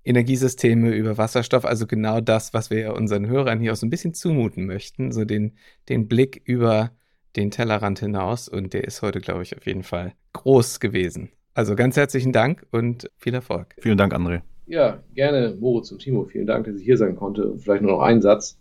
[0.07, 4.15] Energiesysteme, über Wasserstoff, also genau das, was wir unseren Hörern hier auch so ein bisschen
[4.15, 5.57] zumuten möchten, so den,
[5.89, 6.93] den Blick über
[7.35, 8.49] den Tellerrand hinaus.
[8.49, 11.31] Und der ist heute, glaube ich, auf jeden Fall groß gewesen.
[11.55, 13.75] Also ganz herzlichen Dank und viel Erfolg.
[13.81, 14.43] Vielen Dank, André.
[14.67, 16.25] Ja, gerne, Moritz und Timo.
[16.25, 17.49] Vielen Dank, dass ich hier sein konnte.
[17.49, 18.59] Und vielleicht nur noch ein Satz.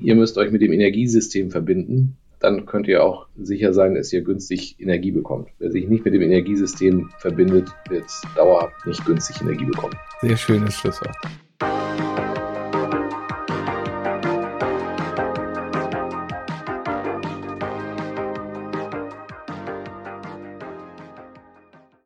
[0.00, 2.16] Ihr müsst euch mit dem Energiesystem verbinden.
[2.40, 5.50] Dann könnt ihr auch sicher sein, dass ihr günstig Energie bekommt.
[5.58, 9.94] Wer sich nicht mit dem Energiesystem verbindet, wird dauerhaft nicht günstig Energie bekommen.
[10.22, 11.16] Sehr schönes Schlusswort.